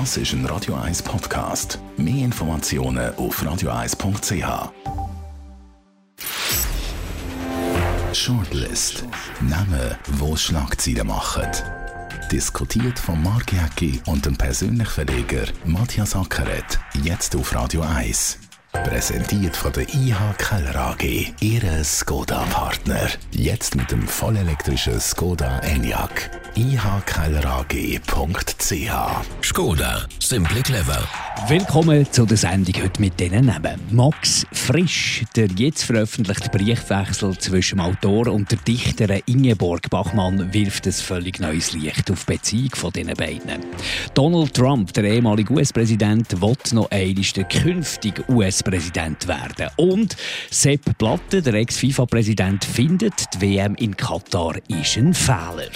Das 0.00 0.16
ist 0.16 0.32
ein 0.32 0.44
Radio 0.46 0.74
1 0.74 1.04
Podcast. 1.04 1.78
Mehr 1.96 2.24
Informationen 2.24 3.14
auf 3.14 3.40
radio1.ch. 3.40 4.72
Shortlist. 8.12 9.04
Namen, 9.40 9.96
wo 10.18 10.34
Schlagzeilen 10.34 11.06
machen. 11.06 11.46
Diskutiert 12.32 12.98
von 12.98 13.22
Mark 13.22 13.52
Jäcki 13.52 14.02
und 14.06 14.26
dem 14.26 14.36
persönlichen 14.36 14.90
Verleger 14.90 15.44
Matthias 15.64 16.16
Ackeret. 16.16 16.80
Jetzt 17.04 17.36
auf 17.36 17.54
Radio 17.54 17.82
1. 17.82 18.43
Präsentiert 18.82 19.56
von 19.56 19.72
der 19.72 19.88
IH 19.94 20.34
Keller 20.36 20.74
AG, 20.76 21.32
Ihre 21.40 21.84
Skoda-Partner. 21.84 23.08
Jetzt 23.30 23.76
mit 23.76 23.90
dem 23.90 24.06
vollelektrischen 24.06 25.00
Skoda 25.00 25.60
Enyaq. 25.60 26.30
ihkellerag.ch 26.56 27.84
Skoda, 29.42 30.06
simply 30.18 30.62
clever. 30.62 31.08
Willkommen 31.48 32.10
zu 32.10 32.24
der 32.24 32.38
Sendung 32.38 32.82
heute 32.82 33.00
mit 33.02 33.20
diesen 33.20 33.44
Namen. 33.46 33.78
Max 33.90 34.46
Frisch, 34.52 35.24
der 35.36 35.48
jetzt 35.56 35.82
veröffentlichte 35.84 36.48
Briefwechsel 36.48 37.36
zwischen 37.38 37.78
dem 37.78 37.84
Autor 37.84 38.28
und 38.28 38.50
der 38.50 38.58
Dichterin 38.58 39.20
Ingeborg 39.26 39.90
Bachmann 39.90 40.54
wirft 40.54 40.86
ein 40.86 40.92
völlig 40.92 41.40
neues 41.40 41.72
Licht 41.74 42.10
auf 42.10 42.24
die 42.24 42.32
Beziehung 42.32 42.70
von 42.74 42.92
diesen 42.92 43.12
beiden. 43.12 43.60
Donald 44.14 44.54
Trump, 44.54 44.94
der 44.94 45.04
ehemalige 45.04 45.52
US-Präsident, 45.52 46.40
will 46.40 46.56
noch 46.72 46.90
einmal 46.90 47.24
der 47.36 47.44
künftige 47.44 48.24
US-Präsident 48.64 49.28
werden. 49.28 49.68
Und 49.76 50.16
Sepp 50.50 50.98
Blatter, 50.98 51.40
der 51.40 51.54
Ex-FIFA-Präsident, 51.54 52.64
findet, 52.64 53.12
die 53.34 53.40
WM 53.40 53.74
in 53.76 53.96
Katar 53.96 54.56
ist 54.68 54.96
ein 54.96 55.14
Fehler. 55.14 55.70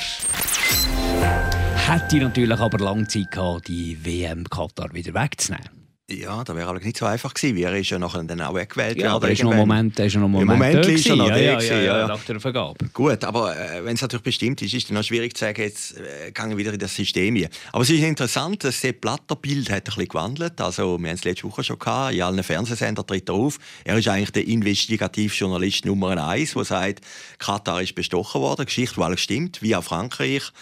Hätte 1.87 2.17
natürlich 2.17 2.59
aber 2.59 2.79
lange 2.79 3.07
Zeit 3.07 3.31
gehabt, 3.31 3.69
die 3.69 3.99
WM 4.05 4.45
Katar 4.45 4.93
wieder 4.93 5.15
wegzunehmen. 5.15 5.78
Ja, 6.11 6.43
da 6.43 6.57
wäre 6.57 6.67
allerdings 6.69 6.87
nicht 6.87 6.97
so 6.97 7.05
einfach 7.05 7.35
gewesen. 7.35 7.55
Wir 7.55 7.71
ist 7.75 7.91
ja 7.91 7.99
nachher 7.99 8.25
dann 8.25 8.41
auch 8.41 8.55
weggewählt 8.55 8.97
ja, 8.97 9.15
aber 9.15 9.31
ist 9.31 9.43
noch 9.43 9.51
ein 9.51 9.59
Moment, 9.59 9.99
ist 9.99 10.17
noch 10.17 10.25
ein 10.25 10.31
Moment, 10.31 10.51
Moment 10.59 10.87
ist 10.87 11.07
er 11.07 11.17
noch 11.17 11.29
ja, 11.29 11.37
ja, 11.37 11.55
gewesen, 11.57 11.71
ja, 11.71 11.83
ja, 11.83 11.99
ja, 11.99 12.07
nach 12.07 12.25
der 12.25 12.41
Vergabe. 12.41 12.79
Gut, 12.95 13.23
aber 13.25 13.55
äh, 13.55 13.85
wenn 13.85 13.95
es 13.95 14.01
natürlich 14.01 14.23
bestimmt 14.23 14.63
ist, 14.63 14.73
ist 14.73 14.85
es 14.85 14.89
dann 14.89 14.97
noch 14.97 15.05
schwierig 15.05 15.37
zu 15.37 15.45
sagen, 15.45 15.61
jetzt 15.61 15.99
äh, 15.99 16.33
gehen 16.33 16.49
wir 16.49 16.57
wieder 16.57 16.73
in 16.73 16.79
das 16.79 16.97
System 16.97 17.37
hier. 17.37 17.51
Aber 17.73 17.83
es 17.83 17.91
ist 17.91 18.03
interessant, 18.03 18.65
das 18.65 18.81
Sepp 18.81 19.03
Blatter 19.03 19.37
Bild 19.37 19.69
hat 19.69 19.83
ein 19.83 19.85
bisschen 19.85 20.09
gewandelt. 20.09 20.59
Also, 20.63 20.99
wir 20.99 21.11
haben 21.11 21.15
es 21.17 21.25
letzte 21.25 21.45
Woche 21.45 21.63
schon 21.63 21.79
gehabt, 21.79 22.15
in 22.15 22.23
allen 22.23 22.43
Fernsehsendern 22.43 23.07
tritt 23.07 23.29
er 23.29 23.35
auf. 23.35 23.59
Er 23.85 23.99
ist 23.99 24.09
eigentlich 24.09 24.33
der 24.33 24.49
Investigativjournalist 24.49 25.85
Nummer 25.85 26.27
eins, 26.27 26.55
der 26.55 26.65
sagt, 26.65 27.03
Katar 27.39 27.83
ist 27.83 27.95
bestochen 27.95 28.41
worden, 28.41 28.65
Geschichte, 28.65 28.95
die 28.95 29.03
alles 29.03 29.21
stimmt, 29.21 29.61
wie 29.61 29.77
auch 29.77 29.85
Frankreich. 29.85 30.53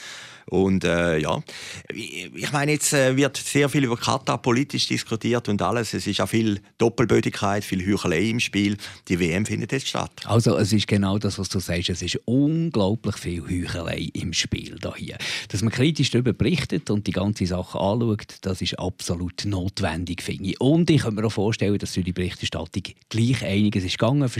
Und 0.49 0.85
äh, 0.85 1.19
ja, 1.19 1.43
ich 1.93 2.53
meine, 2.53 2.73
jetzt 2.73 2.93
äh, 2.93 3.17
wird 3.17 3.37
sehr 3.37 3.69
viel 3.69 3.85
über 3.85 3.97
Katar 3.97 4.41
politisch 4.41 4.87
diskutiert 4.87 5.49
und 5.49 5.61
alles. 5.61 5.93
Es 5.93 6.07
ist 6.07 6.21
auch 6.21 6.29
viel 6.29 6.61
Doppelbödigkeit, 6.79 7.65
viel 7.65 7.85
Heuchelei 7.85 8.31
im 8.31 8.39
Spiel. 8.39 8.77
Die 9.09 9.19
WM 9.19 9.45
findet 9.45 9.73
jetzt 9.73 9.89
statt. 9.89 10.13
Also 10.25 10.57
es 10.57 10.73
ist 10.73 10.87
genau 10.87 11.19
das, 11.19 11.39
was 11.39 11.49
du 11.49 11.59
sagst. 11.59 11.91
Es 11.91 12.03
ist 12.03 12.21
unglaublich 12.27 13.17
viel 13.17 13.43
Heuchelei 13.43 14.09
im 14.13 14.33
Spiel 14.33 14.77
da 14.81 14.95
hier. 14.95 15.19
Dass 15.49 15.63
man 15.63 15.73
kritisch 15.73 16.11
darüber 16.11 16.33
berichtet 16.33 16.91
und 16.91 17.07
die 17.07 17.13
ganze 17.13 17.47
Sache 17.47 17.79
anschaut, 17.79 18.37
das 18.43 18.63
ist 18.63 18.79
absolut 18.79 19.45
notwendig, 19.47 20.23
finde 20.23 20.51
ich. 20.51 20.61
Und 20.61 20.91
ich 20.91 21.03
kann 21.03 21.15
mir 21.15 21.27
auch 21.27 21.33
vorstellen, 21.33 21.79
dass 21.79 21.95
durch 21.95 22.05
die 22.05 22.13
Berichterstattung 22.13 22.83
gleich 23.09 23.45
einiges 23.45 23.85
ist 23.85 23.99
gegangen. 23.99 24.31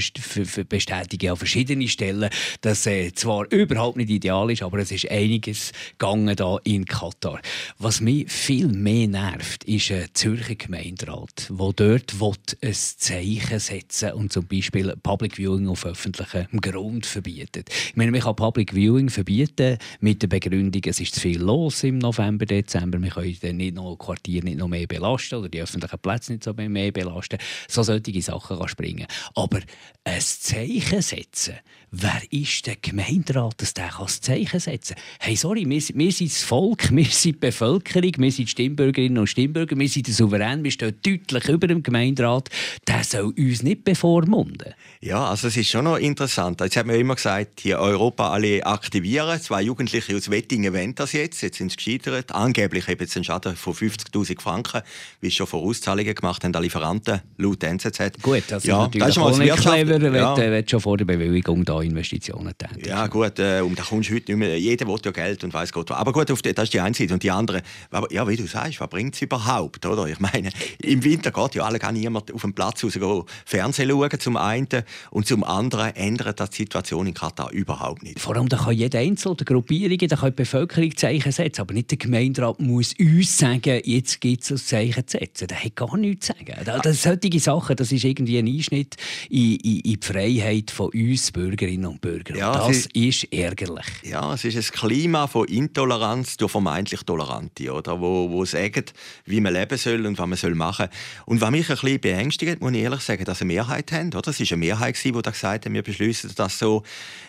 Bestätigen 0.69 1.31
an 1.31 1.37
verschiedene 1.37 1.89
Stellen, 1.89 2.31
dass 2.61 2.87
äh, 2.87 3.13
zwar 3.13 3.51
überhaupt 3.51 3.97
nicht 3.97 4.11
ideal 4.11 4.51
ist, 4.51 4.63
aber 4.63 4.79
es 4.79 4.93
ist 4.93 5.11
einiges 5.11 5.73
gegangen 5.99 6.37
da 6.37 6.59
in 6.65 6.85
Katar. 6.85 7.41
Was 7.79 8.01
mich 8.01 8.31
viel 8.31 8.69
mehr 8.69 9.09
nervt, 9.09 9.65
ist 9.65 9.91
ein 9.91 10.09
Zürcher 10.13 10.55
Gemeinderat, 10.55 11.49
der 11.51 11.73
dort 11.73 12.15
ein 12.63 12.75
Zeichen 12.75 13.59
setzen 13.59 14.13
und 14.13 14.33
zum 14.33 14.47
Beispiel 14.47 14.95
Public 15.03 15.37
Viewing 15.37 15.69
auf 15.69 15.87
öffentlichem 15.87 16.61
Grund 16.61 17.07
verbietet. 17.07 17.71
Ich 17.71 17.97
meine, 17.97 18.11
man 18.11 18.21
kann 18.21 18.37
Public 18.37 18.75
Viewing 18.75 19.09
verbieten 19.09 19.79
mit 20.01 20.23
der 20.23 20.29
Begründung, 20.29 20.83
es 20.87 21.01
ist 21.01 21.15
zu 21.15 21.21
viel 21.21 21.41
los 21.41 21.83
im 21.85 21.99
November, 21.99 22.47
Dezember, 22.47 23.01
wir 23.01 23.11
können 23.11 23.37
dann 23.41 23.57
nicht 23.57 23.75
noch 23.75 23.97
Quartier 23.97 24.43
nicht 24.45 24.59
noch 24.59 24.69
mehr 24.69 24.87
belasten 24.87 25.37
oder 25.37 25.49
die 25.49 25.61
öffentlichen 25.61 25.99
Plätze 25.99 26.33
nicht 26.33 26.45
so 26.45 26.53
mehr 26.53 26.93
belasten. 26.93 27.39
So 27.69 27.83
solche 27.83 28.23
Sachen 28.23 28.59
kann 28.59 28.69
springen. 28.69 29.07
Aber 29.35 29.61
ein 30.05 30.21
Zeichen 30.21 31.03
setzen, 31.03 31.55
wer 31.91 32.21
ist 32.31 32.67
der 32.67 32.77
Gemeinderat, 32.77 33.61
dass 33.61 33.75
der 33.75 33.91
das 33.99 34.21
Zeichen 34.21 34.61
setzen 34.61 34.95
kann? 34.95 35.05
Hey, 35.21 35.37
sorry, 35.37 35.69
wir, 35.69 35.81
wir 35.95 36.13
sind 36.13 36.31
das 36.31 36.43
Volk, 36.43 36.91
wir 36.95 37.05
sind 37.05 37.37
die 37.37 37.39
Bevölkerung, 37.39 38.13
wir 38.19 38.33
sind 38.33 38.47
die 38.47 38.51
Stimmbürgerinnen 38.51 39.19
und 39.19 39.27
Stimmbürger, 39.27 39.79
wir 39.79 39.89
sind 39.89 40.07
der 40.07 40.15
Souverän, 40.15 40.65
wir 40.65 40.71
stehen 40.71 40.95
deutlich 41.05 41.49
über 41.49 41.67
dem 41.67 41.83
Gemeinderat. 41.83 42.49
Der 42.87 43.05
soll 43.05 43.33
uns 43.37 43.63
nicht 43.63 43.85
bevormunden. 43.85 44.75
Ja, 45.01 45.29
also 45.29 45.49
es 45.49 45.57
ist 45.57 45.69
schon 45.69 45.85
noch 45.85 45.99
interessant. 45.99 46.61
Jetzt 46.61 46.77
hat 46.77 46.87
man 46.87 46.97
immer 46.97 47.15
gesagt, 47.15 47.61
hier 47.61 47.79
Europa 47.79 48.31
alle 48.31 48.65
aktivieren. 48.65 49.41
Zwei 49.41 49.63
Jugendliche 49.63 50.17
aus 50.17 50.31
Wettingen 50.31 50.73
wollen 50.75 50.95
das 50.95 51.13
jetzt. 51.13 51.43
Jetzt 51.43 51.59
sind 51.59 51.71
sie 51.71 51.77
gescheitert. 51.77 52.33
Angeblich 52.33 52.89
haben 52.89 53.07
sie 53.07 53.17
einen 53.17 53.25
Schaden 53.25 53.57
von 53.57 53.75
50'000 53.75 54.41
Franken, 54.41 54.83
wie 55.21 55.31
schon 55.31 55.47
Vorauszahlungen 55.47 56.15
gemacht 56.15 56.45
haben, 56.45 56.55
an 56.55 56.63
Lieferanten, 56.63 57.21
laut 57.37 57.63
NZZ. 57.63 58.23
Gut, 58.23 58.45
das 58.49 58.65
ist 58.65 58.69
ja, 58.69 58.79
natürlich 58.79 59.07
das 59.07 59.17
ist 59.17 59.23
auch 59.23 59.39
nicht 59.39 59.57
clever, 59.57 60.01
wenn 60.01 60.15
ja. 60.15 60.35
du 60.35 60.69
schon 60.69 60.81
vor 60.81 60.97
der 60.97 61.05
Bewilligung 61.05 61.65
da 61.65 61.81
Investitionen 61.81 62.53
tätigst. 62.57 62.87
Ja 62.87 63.07
gut, 63.07 63.39
äh, 63.39 63.61
und 63.61 63.79
da 63.79 63.83
kommst 63.83 64.11
du 64.11 64.15
heute 64.15 64.33
nicht 64.33 64.39
mehr. 64.39 64.59
Jeder 64.59 64.87
will 64.87 64.99
ja 65.05 65.11
Geld 65.11 65.45
und 65.45 65.55
weiß 65.55 65.73
Gott 65.77 65.91
was. 65.91 65.99
Aber 65.99 66.13
gut, 66.13 66.31
auf 66.31 66.43
die, 66.43 66.53
das 66.55 66.65
ist 66.65 66.73
die 66.75 66.81
eine 66.81 66.95
Seite. 66.95 67.15
Und 67.15 67.23
die 67.23 67.31
andere, 67.31 67.63
aber, 67.91 68.13
ja, 68.13 68.27
wie 68.27 68.37
du 68.37 68.47
sagst, 68.47 68.81
was 68.81 68.89
bringt 68.89 69.15
es 69.15 69.23
überhaupt? 69.23 69.85
Oder? 69.87 70.07
Ich 70.07 70.19
meine, 70.21 70.51
im 70.83 71.05
Winter 71.05 71.31
geht 71.31 71.55
ja 71.55 71.65
alle, 71.65 71.79
kann 71.79 71.95
niemand 71.95 72.33
auf 72.33 72.43
den 72.43 72.53
Platz 72.55 72.83
raus 72.85 72.95
gehen, 72.95 73.23
Fernsehen 73.45 73.91
schauen, 73.91 74.19
zum 74.21 74.37
einen. 74.37 74.67
Und 75.11 75.27
zum 75.27 75.45
anderen 75.45 75.95
ändert 75.95 76.41
das 76.41 76.51
die 76.51 76.63
Situation 76.63 77.07
in 77.07 77.15
Katar 77.15 77.51
überhaupt 77.53 78.03
nicht. 78.03 78.21
Vor 78.21 78.35
allem 78.37 78.49
da 78.49 78.57
kann 78.57 78.75
jeder 78.75 78.99
Einzelne, 79.01 79.37
die 79.37 79.45
Gruppierungen, 79.45 80.09
da 80.09 80.17
kann 80.17 80.31
die 80.31 80.37
Bevölkerung 80.37 80.97
Zeichen 80.97 81.33
setzen, 81.33 81.61
aber 81.61 81.75
nicht 81.75 81.91
der 81.91 81.99
Gemeinderat 81.99 82.59
muss 82.61 82.95
uns 82.99 83.39
sagen, 83.39 83.81
jetzt 83.85 84.21
gibt 84.21 84.43
es 84.45 84.51
ein 84.51 84.57
Zeichen 84.57 85.07
zu 85.07 85.19
setzen. 85.19 85.47
Der 85.49 85.63
hat 85.63 85.77
gar 85.77 85.97
nichts 85.97 86.27
zu 86.27 86.33
sagen. 86.33 86.65
Das, 86.65 86.83
das, 86.83 87.03
solche 87.03 87.41
Sachen, 87.41 87.77
das 87.77 87.93
ist 87.93 88.05
irgendwie 88.05 88.39
ein 88.39 88.47
Einschnitt 88.47 88.97
in, 89.29 89.57
in, 89.57 89.81
in 89.81 89.83
die 89.83 89.99
Freiheit 90.01 90.71
von 90.71 90.91
uns 90.93 91.31
Bürgerinnen 91.33 91.87
und 91.87 92.01
Bürgern. 92.01 92.37
Ja, 92.39 92.63
und 92.63 92.71
das 92.75 92.89
sie- 92.93 93.09
ist 93.09 93.25
ärgerlich. 93.33 93.85
Ja, 94.03 94.33
es 94.35 94.45
ist 94.45 94.57
ein 94.57 94.63
Klima 94.79 95.27
von 95.27 95.47
Intoleranz 95.67 96.37
durch 96.37 96.53
vermeintlich 96.53 97.03
Tolerante, 97.03 97.73
oder? 97.73 98.01
Wo, 98.01 98.31
wo 98.31 98.45
sagen, 98.45 98.85
wie 99.25 99.41
man 99.41 99.53
leben 99.53 99.77
soll 99.77 100.07
und 100.07 100.19
was 100.19 100.27
man 100.27 100.39
soll 100.39 100.55
machen 100.55 100.89
Und 101.27 101.41
was 101.41 101.51
mich 101.51 101.69
ein 101.69 101.77
bisschen 101.77 102.01
beängstigt, 102.01 102.61
muss 102.61 102.73
ich 102.73 102.83
ehrlich 102.83 103.01
sagen, 103.01 103.25
dass 103.25 103.41
eine 103.41 103.49
Mehrheit 103.53 103.91
haben. 103.93 104.15
Oder? 104.15 104.31
Es 104.31 104.41
war 104.41 104.47
eine 104.51 104.57
Mehrheit, 104.59 104.97
die 105.03 105.13
da 105.13 105.31
gesagt 105.31 105.67
hat, 105.67 105.73
wir 105.73 105.83
beschließen 105.83 106.33
das 106.37 106.59
so. 106.59 106.83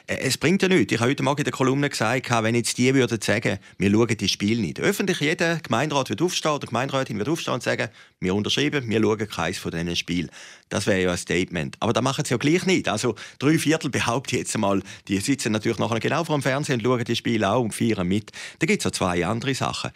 Äh, 0.06 0.18
Es 0.28 0.38
bringt 0.38 0.62
ja 0.62 0.68
nichts. 0.68 0.94
Ich 0.94 1.00
habe 1.00 1.10
heute 1.10 1.24
Morgen 1.24 1.40
in 1.40 1.46
der 1.46 1.54
Kolumne 1.54 1.90
gesagt, 1.90 2.30
wenn 2.30 2.56
jetzt 2.56 2.78
die 2.78 2.94
würden 2.94 3.20
sagen, 3.22 3.60
wir 3.78 3.92
schauen 3.92 4.18
das 4.18 4.32
Spiel 4.32 4.60
nicht. 4.60 4.80
Öffentlich 4.80 5.20
jeder 5.20 5.58
Gemeinderat 5.58 6.10
wird 6.10 6.22
aufstehen 6.22 6.52
oder 6.52 6.68
Gemeinderätin 6.68 7.18
wird 7.18 7.30
aufstehen 7.30 7.56
und 7.56 7.64
sagen, 7.64 7.90
wir 8.20 8.36
unterschreiben, 8.36 8.90
wir 8.90 9.02
schauen 9.02 9.28
keins 9.28 9.58
von 9.58 9.72
diesen 9.72 9.96
Spielen. 9.96 10.30
Das 10.70 10.88
wäre 10.88 11.02
ja 11.02 11.12
ein 11.12 11.18
Statement. 11.18 11.78
Aber 11.80 11.94
das 11.94 12.04
machen 12.04 12.26
sie 12.26 12.32
ja 12.32 12.38
gleich 12.38 12.66
nicht. 12.66 12.90
Also 12.90 13.16
drei 13.40 13.58
Viertel 13.58 13.90
behaupte 13.90 14.36
ich 14.36 14.42
jetzt 14.42 14.56
einmal, 14.56 14.82
die 15.08 15.18
sitzen 15.20 15.52
natürlich 15.52 15.80
nachher 15.80 16.00
genau 16.00 16.24
vor 16.24 16.38
dem 16.38 16.42
Fernsehen 16.42 16.80
und 16.80 16.84
schauen 16.84 17.04
die 17.04 17.16
Spiele 17.16 17.50
auch 17.50 17.64
und 17.64 17.74
feiern 17.74 18.08
mit. 18.08 18.32
Da 18.60 18.66
gibt 18.68 18.82
es 18.82 18.88
auch 18.88 18.92
zwei 18.92 19.26
andere 19.26 19.56
Sachen. 19.56 19.92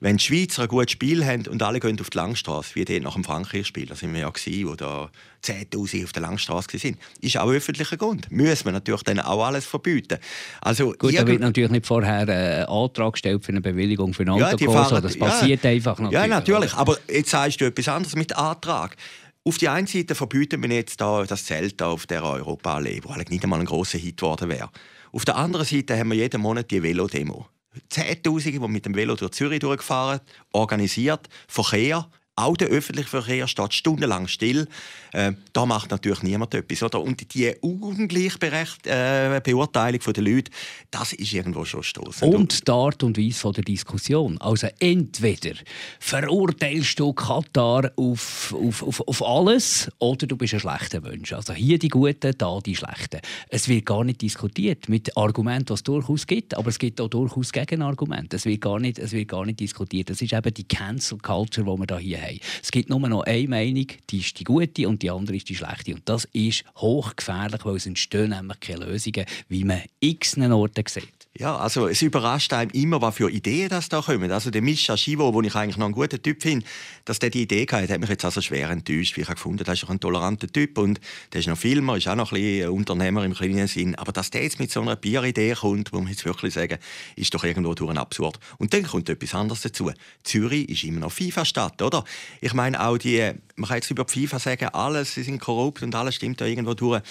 Wenn 0.00 0.18
die 0.18 0.24
Schweizer 0.24 0.62
ein 0.62 0.68
gutes 0.68 0.92
Spiel 0.92 1.24
haben 1.24 1.46
und 1.46 1.62
alle 1.62 1.80
gehen 1.80 1.98
auf 2.00 2.10
die 2.10 2.18
Langstrasse, 2.18 2.74
wie 2.74 2.84
dort 2.84 3.02
nach 3.02 3.14
dem 3.14 3.24
Frankreich-Spiel, 3.24 3.86
da 3.86 3.94
sind 3.94 4.12
wir 4.12 4.20
ja 4.20 4.30
gewesen, 4.30 4.68
wo 4.68 4.74
da 4.74 5.08
10'000 5.44 6.04
auf 6.04 6.12
der 6.12 6.22
Langstrasse 6.22 6.68
waren, 6.74 6.96
ist 7.20 7.36
auch 7.38 7.50
öffentlicher 7.50 7.96
Grund. 7.96 8.30
Müssen 8.30 8.66
wir 8.66 8.72
natürlich 8.72 9.02
dann 9.02 9.20
auch 9.20 9.44
alles 9.44 9.64
verbieten. 9.64 10.18
Also, 10.60 10.92
Gut, 10.98 11.16
da 11.16 11.26
wird 11.26 11.40
natürlich 11.40 11.70
nicht 11.70 11.86
vorher 11.86 12.28
äh, 12.28 12.62
ein 12.62 12.68
Antrag 12.68 13.12
gestellt 13.12 13.44
für 13.44 13.52
eine 13.52 13.60
Bewilligung 13.60 14.14
für 14.14 14.24
ein 14.24 14.36
Ja, 14.36 14.54
die 14.54 14.66
Autokurs. 14.68 15.02
das 15.02 15.14
ja. 15.14 15.24
passiert 15.24 15.64
einfach 15.64 15.98
natürlich. 15.98 16.12
Ja, 16.12 16.26
natürlich. 16.26 16.74
Aber 16.74 16.98
jetzt 17.08 17.30
sagst 17.30 17.60
du 17.60 17.66
etwas 17.66 17.88
anderes 17.88 18.16
mit 18.16 18.36
Antrag. 18.36 18.96
Auf 19.46 19.58
die 19.58 19.68
einen 19.68 19.86
Seite 19.86 20.14
verbieten 20.14 20.62
wir 20.62 20.70
jetzt 20.70 21.02
da 21.02 21.22
das 21.24 21.44
Zelt 21.44 21.82
auf 21.82 22.06
der 22.06 22.24
Europaallee, 22.24 23.00
wo 23.04 23.10
eigentlich 23.10 23.28
nicht 23.28 23.44
einmal 23.44 23.60
ein 23.60 23.66
grosser 23.66 23.98
Hit 23.98 24.16
geworden 24.16 24.48
wäre. 24.48 24.70
Auf 25.12 25.26
der 25.26 25.36
anderen 25.36 25.66
Seite 25.66 25.98
haben 25.98 26.08
wir 26.08 26.16
jeden 26.16 26.40
Monat 26.40 26.70
die 26.70 26.82
Velodemo. 26.82 27.46
Zehntausende, 27.90 28.58
die 28.58 28.68
mit 28.68 28.86
dem 28.86 28.94
Velo 28.94 29.16
durch 29.16 29.32
Zürich 29.32 29.60
durchgefahren, 29.60 30.20
organisiert, 30.52 31.28
Verkehr, 31.46 32.08
auch 32.36 32.56
der 32.56 32.68
öffentliche 32.68 33.08
Verkehr 33.08 33.46
steht 33.46 33.74
stundenlang 33.74 34.26
still. 34.26 34.66
Äh, 35.12 35.32
da 35.52 35.66
macht 35.66 35.90
natürlich 35.90 36.22
niemand 36.22 36.52
etwas. 36.54 36.82
Oder? 36.82 37.00
Und 37.00 37.34
die 37.34 37.54
ungleichberechte 37.60 38.90
äh, 38.90 39.40
der 39.40 40.22
Leute, 40.24 40.50
das 40.90 41.12
ist 41.12 41.32
irgendwo 41.32 41.64
schon 41.64 41.82
stoßend. 41.82 42.34
Und 42.34 42.66
die 42.66 42.72
Art 42.72 43.02
und 43.04 43.16
Weise 43.18 43.52
der 43.52 43.62
Diskussion. 43.62 44.38
Also 44.38 44.68
entweder 44.80 45.54
verurteilst 46.00 46.98
du 46.98 47.12
Katar 47.12 47.92
auf, 47.96 48.52
auf, 48.52 48.82
auf, 48.82 49.00
auf 49.06 49.24
alles 49.24 49.88
oder 49.98 50.26
du 50.26 50.36
bist 50.36 50.54
ein 50.54 50.60
schlechter 50.60 51.00
Mensch. 51.00 51.32
Also 51.32 51.52
hier 51.52 51.78
die 51.78 51.88
Guten, 51.88 52.32
da 52.36 52.58
die 52.58 52.74
Schlechten. 52.74 53.20
Es 53.48 53.68
wird 53.68 53.86
gar 53.86 54.02
nicht 54.02 54.22
diskutiert 54.22 54.88
mit 54.88 55.16
Argumenten, 55.16 55.70
was 55.70 55.80
es 55.80 55.84
durchaus 55.84 56.26
gibt, 56.26 56.56
aber 56.56 56.68
es 56.68 56.78
gibt 56.78 57.00
auch 57.00 57.08
durchaus 57.08 57.52
Gegenargumente. 57.52 58.36
Es 58.36 58.44
wird 58.44 58.60
gar 58.60 58.80
nicht, 58.80 58.98
es 58.98 59.12
wird 59.12 59.28
gar 59.28 59.46
nicht 59.46 59.60
diskutiert. 59.60 60.10
Das 60.10 60.20
ist 60.20 60.32
eben 60.32 60.54
die 60.54 60.66
Cancel 60.66 61.18
Culture, 61.18 61.64
die 61.64 61.80
wir 61.80 61.86
da 61.86 61.98
hier 61.98 62.23
haben. 62.24 62.40
Es 62.62 62.70
gibt 62.70 62.88
nur 62.88 63.00
noch 63.08 63.22
eine 63.22 63.48
Meinung, 63.48 63.86
die 64.10 64.18
ist 64.18 64.38
die 64.38 64.44
gute 64.44 64.88
und 64.88 65.02
die 65.02 65.10
andere 65.10 65.36
ist 65.36 65.48
die 65.48 65.56
schlechte. 65.56 65.94
Und 65.94 66.08
das 66.08 66.24
ist 66.32 66.64
hochgefährlich, 66.76 67.64
weil 67.64 67.76
es 67.76 67.86
entstehen 67.86 68.30
nämlich 68.30 68.60
keine 68.60 68.86
Lösungen, 68.86 69.26
wie 69.48 69.64
man 69.64 69.82
x 70.00 70.36
Orten 70.38 70.84
sieht. 70.86 71.23
Ja, 71.36 71.56
also 71.56 71.88
es 71.88 72.00
überrascht 72.00 72.52
einem 72.52 72.70
immer, 72.70 73.02
was 73.02 73.16
für 73.16 73.28
Ideen 73.28 73.68
das 73.68 73.88
da 73.88 74.00
kommen. 74.00 74.30
Also 74.30 74.52
der 74.52 74.62
Mischa 74.62 74.96
Schivo, 74.96 75.32
den 75.32 75.48
ich 75.48 75.56
eigentlich 75.56 75.76
noch 75.76 75.86
einen 75.86 75.94
guten 75.94 76.22
Typ 76.22 76.40
finde, 76.40 76.64
dass 77.06 77.18
der 77.18 77.30
die 77.30 77.42
Idee 77.42 77.66
hatte, 77.72 77.92
hat 77.92 78.00
mich 78.00 78.08
jetzt 78.08 78.24
also 78.24 78.40
schwer 78.40 78.70
enttäuscht. 78.70 79.18
Ich 79.18 79.24
habe 79.24 79.34
gefunden, 79.34 79.64
das 79.64 79.82
ist 79.82 79.90
ein 79.90 79.98
toleranter 79.98 80.46
Typ 80.46 80.78
und 80.78 81.00
der 81.32 81.40
ist 81.40 81.48
noch 81.48 81.58
Filmer, 81.58 81.96
ist 81.96 82.06
auch 82.06 82.14
noch 82.14 82.30
ein 82.30 82.40
bisschen 82.40 82.68
Unternehmer 82.70 83.24
im 83.24 83.34
kleinen 83.34 83.66
Sinn. 83.66 83.96
Aber 83.96 84.12
dass 84.12 84.30
der 84.30 84.44
jetzt 84.44 84.60
mit 84.60 84.70
so 84.70 84.80
einer 84.80 84.94
Bieridee 84.94 85.54
kommt, 85.54 85.92
muss 85.92 86.02
man 86.02 86.12
jetzt 86.12 86.24
wirklich 86.24 86.54
sagen, 86.54 86.78
ist 87.16 87.34
doch 87.34 87.42
irgendwo 87.42 87.74
durch 87.74 87.90
ein 87.90 87.98
absurd. 87.98 88.38
Und 88.58 88.72
dann 88.72 88.84
kommt 88.84 89.08
etwas 89.08 89.34
anderes 89.34 89.62
dazu. 89.62 89.90
Zürich 90.22 90.68
ist 90.68 90.84
immer 90.84 91.00
noch 91.00 91.10
FIFA-Stadt, 91.12 91.82
oder? 91.82 92.04
Ich 92.42 92.54
meine 92.54 92.80
auch 92.80 92.96
die, 92.96 93.32
man 93.56 93.68
kann 93.68 93.78
jetzt 93.78 93.90
über 93.90 94.04
die 94.04 94.20
FIFA 94.20 94.38
sagen, 94.38 94.68
alles, 94.68 95.14
sie 95.14 95.24
sind 95.24 95.40
korrupt 95.40 95.82
und 95.82 95.96
alles 95.96 96.14
stimmt 96.14 96.40
da 96.40 96.44
irgendwo 96.44 96.74
durch. 96.74 97.02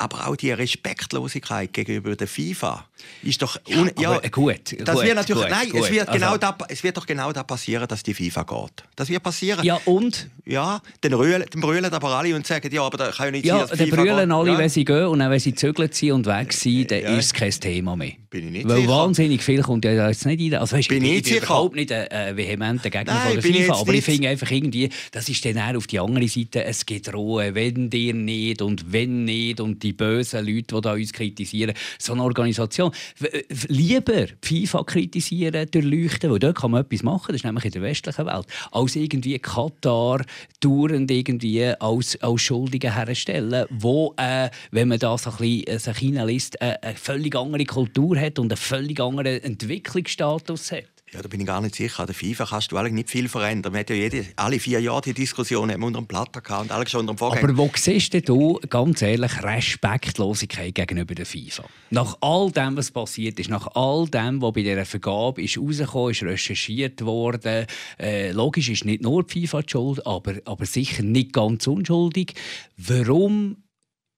Aber 0.00 0.28
auch 0.28 0.36
die 0.36 0.50
Respektlosigkeit 0.50 1.74
gegenüber 1.74 2.16
der 2.16 2.26
FIFA 2.26 2.86
ist 3.22 3.42
doch 3.42 3.60
ja, 3.66 3.84
ja 3.98 4.18
gut. 4.30 4.74
Das 4.78 4.94
gut, 4.94 5.04
wird 5.04 5.14
natürlich, 5.14 5.42
gut, 5.42 5.50
nein, 5.50 5.68
gut. 5.68 5.84
Es, 5.84 5.90
wird 5.90 6.08
also, 6.08 6.18
genau 6.18 6.36
da, 6.38 6.56
es 6.70 6.82
wird 6.82 6.96
doch 6.96 7.04
genau 7.04 7.30
da 7.32 7.42
passieren, 7.42 7.86
dass 7.86 8.02
die 8.02 8.14
FIFA 8.14 8.44
geht. 8.44 8.84
Das 8.96 9.10
wird 9.10 9.22
passieren. 9.22 9.62
Ja 9.62 9.78
und? 9.84 10.30
Ja, 10.46 10.80
dann 11.02 11.12
brüllen, 11.12 11.44
dann 11.50 11.60
brüllen 11.60 11.84
aber 11.84 12.08
alle 12.08 12.34
und 12.34 12.46
sagen, 12.46 12.72
ja, 12.72 12.82
aber 12.82 12.96
da 12.96 13.10
kann 13.10 13.26
ja 13.26 13.30
nicht 13.32 13.44
ja, 13.44 13.58
sein, 13.58 13.68
dass 13.68 13.78
dann 13.78 13.88
FIFA 13.88 13.96
brüllen 13.96 14.28
geht. 14.30 14.38
alle, 14.38 14.52
ja. 14.52 14.58
wenn 14.58 14.68
sie 14.70 14.84
gehen 14.86 15.06
und 15.06 15.20
auch 15.20 15.28
wenn 15.28 15.38
sie 15.38 15.54
zügelt 15.54 15.94
sind 15.94 16.12
und 16.12 16.26
weg 16.26 16.54
sind, 16.54 16.90
dann 16.90 17.18
ist 17.18 17.26
es 17.26 17.34
kein 17.34 17.50
Thema 17.50 17.94
mehr. 17.94 18.12
Bin 18.30 18.46
ich 18.46 18.52
nicht 18.52 18.68
Weil 18.68 18.76
sicher. 18.82 18.88
wahnsinnig 18.88 19.42
viel 19.42 19.60
kommt 19.62 19.84
ja 19.84 20.08
jetzt 20.08 20.24
nicht 20.24 20.40
rein. 20.40 20.60
Also, 20.60 20.76
weißt, 20.76 20.88
Bin 20.88 21.04
ich, 21.04 21.14
ich 21.14 21.22
bin 21.24 21.36
überhaupt 21.38 21.74
nicht 21.74 21.90
ein 21.90 22.06
äh, 22.12 22.36
vehementer 22.36 22.88
Gegner 22.88 23.14
Nein, 23.14 23.40
von 23.40 23.42
der 23.42 23.42
FIFA, 23.42 23.74
aber 23.80 23.92
ich 23.92 24.04
finde 24.04 24.28
einfach 24.28 24.48
irgendwie, 24.48 24.88
das 25.10 25.28
ist 25.28 25.44
dann 25.44 25.56
eher 25.56 25.76
auf 25.76 25.88
die 25.88 25.98
andere 25.98 26.28
Seite, 26.28 26.62
es 26.62 26.86
gibt 26.86 27.12
Ruhe, 27.12 27.56
wenn 27.56 27.90
dir 27.90 28.14
nicht 28.14 28.62
und 28.62 28.92
wenn 28.92 29.24
nicht 29.24 29.60
und 29.60 29.82
die 29.82 29.92
bösen 29.92 30.46
Leute, 30.46 30.76
die 30.76 30.80
da 30.80 30.92
uns 30.92 31.12
kritisieren. 31.12 31.74
So 31.98 32.12
eine 32.12 32.22
Organisation. 32.22 32.92
Äh, 33.20 33.42
Lieber 33.66 34.26
FIFA 34.42 34.84
kritisieren, 34.84 35.68
durchleuchten, 35.68 36.30
weil 36.30 36.38
dort 36.38 36.58
kann 36.58 36.70
man 36.70 36.82
etwas 36.82 37.02
machen, 37.02 37.32
das 37.32 37.36
ist 37.36 37.44
nämlich 37.44 37.64
in 37.64 37.72
der 37.72 37.82
westlichen 37.82 38.26
Welt, 38.26 38.46
als 38.70 38.94
irgendwie 38.94 39.40
Katar 39.40 40.24
dauernd 40.60 41.10
irgendwie 41.10 41.64
als, 41.80 42.16
als 42.22 42.42
Schuldige 42.42 42.94
herstellen, 42.94 43.66
wo, 43.70 44.14
äh, 44.16 44.50
wenn 44.70 44.86
man 44.86 45.00
das 45.00 45.26
ein 45.26 45.32
bisschen 45.36 45.66
äh, 45.66 45.78
sich 45.80 45.96
hineinliest, 45.96 46.60
äh, 46.60 46.74
eine 46.80 46.94
völlig 46.94 47.34
andere 47.34 47.64
Kultur 47.64 48.19
hat 48.20 48.38
und 48.38 48.52
einen 48.52 48.56
völlig 48.56 49.00
anderen 49.00 49.42
Entwicklungsstatus 49.42 50.72
hat. 50.72 51.00
Ja, 51.12 51.20
da 51.22 51.28
bin 51.28 51.40
ich 51.40 51.46
gar 51.46 51.60
nicht 51.60 51.74
sicher. 51.74 52.00
An 52.00 52.06
der 52.06 52.14
FIFA 52.14 52.44
kannst 52.46 52.70
du 52.70 52.76
eigentlich 52.76 52.92
nicht 52.92 53.10
viel 53.10 53.28
verändern. 53.28 53.72
Man 53.72 53.80
hat 53.80 53.90
ja 53.90 53.96
jede, 53.96 54.26
alle 54.36 54.60
vier 54.60 54.80
Jahre 54.80 55.00
die 55.00 55.12
Diskussion 55.12 55.68
unter 55.68 56.00
dem 56.00 56.06
Platter 56.06 56.40
gehabt 56.40 56.62
und 56.62 56.70
alle 56.70 56.88
schon 56.88 57.00
unter 57.00 57.14
dem 57.14 57.18
Vorgänger. 57.18 57.48
Aber 57.48 57.56
wo 57.56 57.70
siehst 57.74 58.14
du, 58.28 58.60
ganz 58.68 59.02
ehrlich, 59.02 59.42
Respektlosigkeit 59.42 60.72
gegenüber 60.72 61.16
der 61.16 61.26
FIFA? 61.26 61.64
Nach 61.90 62.16
all 62.20 62.52
dem, 62.52 62.76
was 62.76 62.92
passiert 62.92 63.40
ist, 63.40 63.50
nach 63.50 63.66
all 63.74 64.06
dem, 64.06 64.40
was 64.40 64.52
bei 64.52 64.62
dieser 64.62 64.84
Vergabe 64.84 65.42
ist 65.42 65.58
rausgekommen 65.58 66.12
ist, 66.12 66.22
recherchiert 66.22 67.04
worden, 67.04 67.66
äh, 67.98 68.30
logisch 68.30 68.68
ist 68.68 68.84
nicht 68.84 69.02
nur 69.02 69.24
die 69.24 69.40
FIFA 69.40 69.62
die 69.62 69.70
schuld, 69.70 70.06
aber, 70.06 70.34
aber 70.44 70.64
sicher 70.64 71.02
nicht 71.02 71.32
ganz 71.32 71.66
unschuldig. 71.66 72.34
Warum, 72.76 73.64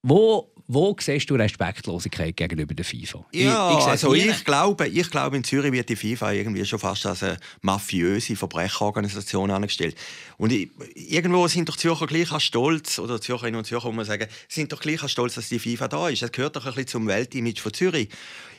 wo, 0.03 0.52
wo 0.67 0.95
siehst 0.99 1.29
du 1.29 1.35
Respektlosigkeit 1.35 2.37
gegenüber 2.37 2.73
der 2.73 2.85
FIFA? 2.85 3.25
Ja, 3.33 3.69
sehe 3.69 3.77
es 3.79 3.85
also 3.85 4.13
ich 4.13 4.45
glaube, 4.45 4.87
ich 4.87 5.09
glaube, 5.09 5.35
in 5.37 5.43
Zürich 5.43 5.71
wird 5.71 5.89
die 5.89 5.95
FIFA 5.95 6.31
irgendwie 6.31 6.65
schon 6.65 6.79
fast 6.79 7.05
als 7.05 7.21
eine 7.23 7.37
mafiöse 7.61 8.35
Verbrecherorganisation 8.35 9.51
angestellt. 9.51 9.95
Und 10.37 10.51
ich, 10.51 10.69
irgendwo 10.95 11.47
sind 11.47 11.69
doch 11.69 11.77
Zürcher 11.77 12.07
gleich 12.07 12.31
auch 12.31 12.39
stolz, 12.39 12.97
oder 12.99 13.19
Zürcherinnen 13.19 13.57
und 13.57 13.65
Zürcher, 13.65 13.87
muss 13.87 13.95
man 13.95 14.05
sagen, 14.05 14.27
sind 14.47 14.71
doch 14.71 14.79
gleich 14.79 15.03
auch 15.03 15.09
stolz, 15.09 15.35
dass 15.35 15.49
die 15.49 15.59
FIFA 15.59 15.87
da 15.87 16.09
ist. 16.09 16.23
Es 16.23 16.31
gehört 16.31 16.55
doch 16.55 16.65
ein 16.65 16.71
bisschen 16.73 16.87
zum 16.87 17.07
Weltimage 17.07 17.61
von 17.61 17.73
Zürich. 17.73 18.09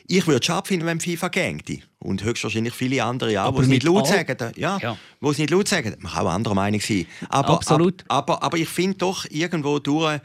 Ich 0.07 0.27
würde 0.27 0.39
es 0.39 0.45
schade 0.45 0.67
finden, 0.67 0.85
wenn 0.85 0.99
die 0.99 1.17
FIFA 1.17 1.29
gängte. 1.29 1.79
Und 1.97 2.23
höchstwahrscheinlich 2.23 2.75
viele 2.75 3.03
andere 3.03 3.41
auch, 3.41 3.47
Aber 3.47 3.57
die 3.57 3.63
es 3.63 3.69
nicht 3.69 3.83
laut 3.83 4.05
sagen. 4.05 4.37
Ja, 4.55 4.77
Ja. 4.79 4.97
wo 5.19 5.31
es 5.31 5.39
nicht 5.39 5.49
laut 5.49 5.67
sagen. 5.67 5.95
Man 5.99 6.11
kann 6.11 6.27
auch 6.27 6.31
anderer 6.31 6.53
Meinung 6.53 6.79
sein. 6.79 7.07
Aber, 7.29 7.55
Absolut. 7.55 8.05
Aber, 8.07 8.33
aber, 8.35 8.43
aber 8.43 8.57
ich 8.57 8.69
finde 8.69 8.99
doch 8.99 9.25
irgendwo 9.31 9.79
durch, 9.79 10.19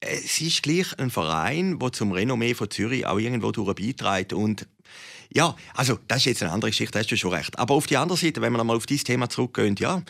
es 0.00 0.40
ist 0.40 0.62
gleich 0.62 0.98
ein 0.98 1.10
Verein, 1.10 1.78
der 1.78 1.92
zum 1.92 2.12
Renommee 2.12 2.54
von 2.54 2.70
Zürich 2.70 3.06
auch 3.06 3.18
irgendwo 3.18 3.52
beiträgt. 3.52 4.32
Und 4.32 4.66
ja, 5.32 5.56
also 5.74 5.98
das 6.08 6.18
ist 6.18 6.24
jetzt 6.26 6.42
eine 6.42 6.52
andere 6.52 6.70
Geschichte, 6.70 6.92
da 6.92 6.98
hast 7.00 7.10
du 7.10 7.16
schon 7.16 7.32
recht. 7.32 7.58
Aber 7.58 7.74
auf 7.74 7.86
die 7.86 7.96
andere 7.96 8.18
Seite, 8.18 8.40
wenn 8.40 8.52
wir 8.52 8.58
nochmal 8.58 8.76
auf 8.76 8.86
dieses 8.86 9.04
Thema 9.04 9.28
zurückgehen, 9.28 9.76
ja, 9.78 10.02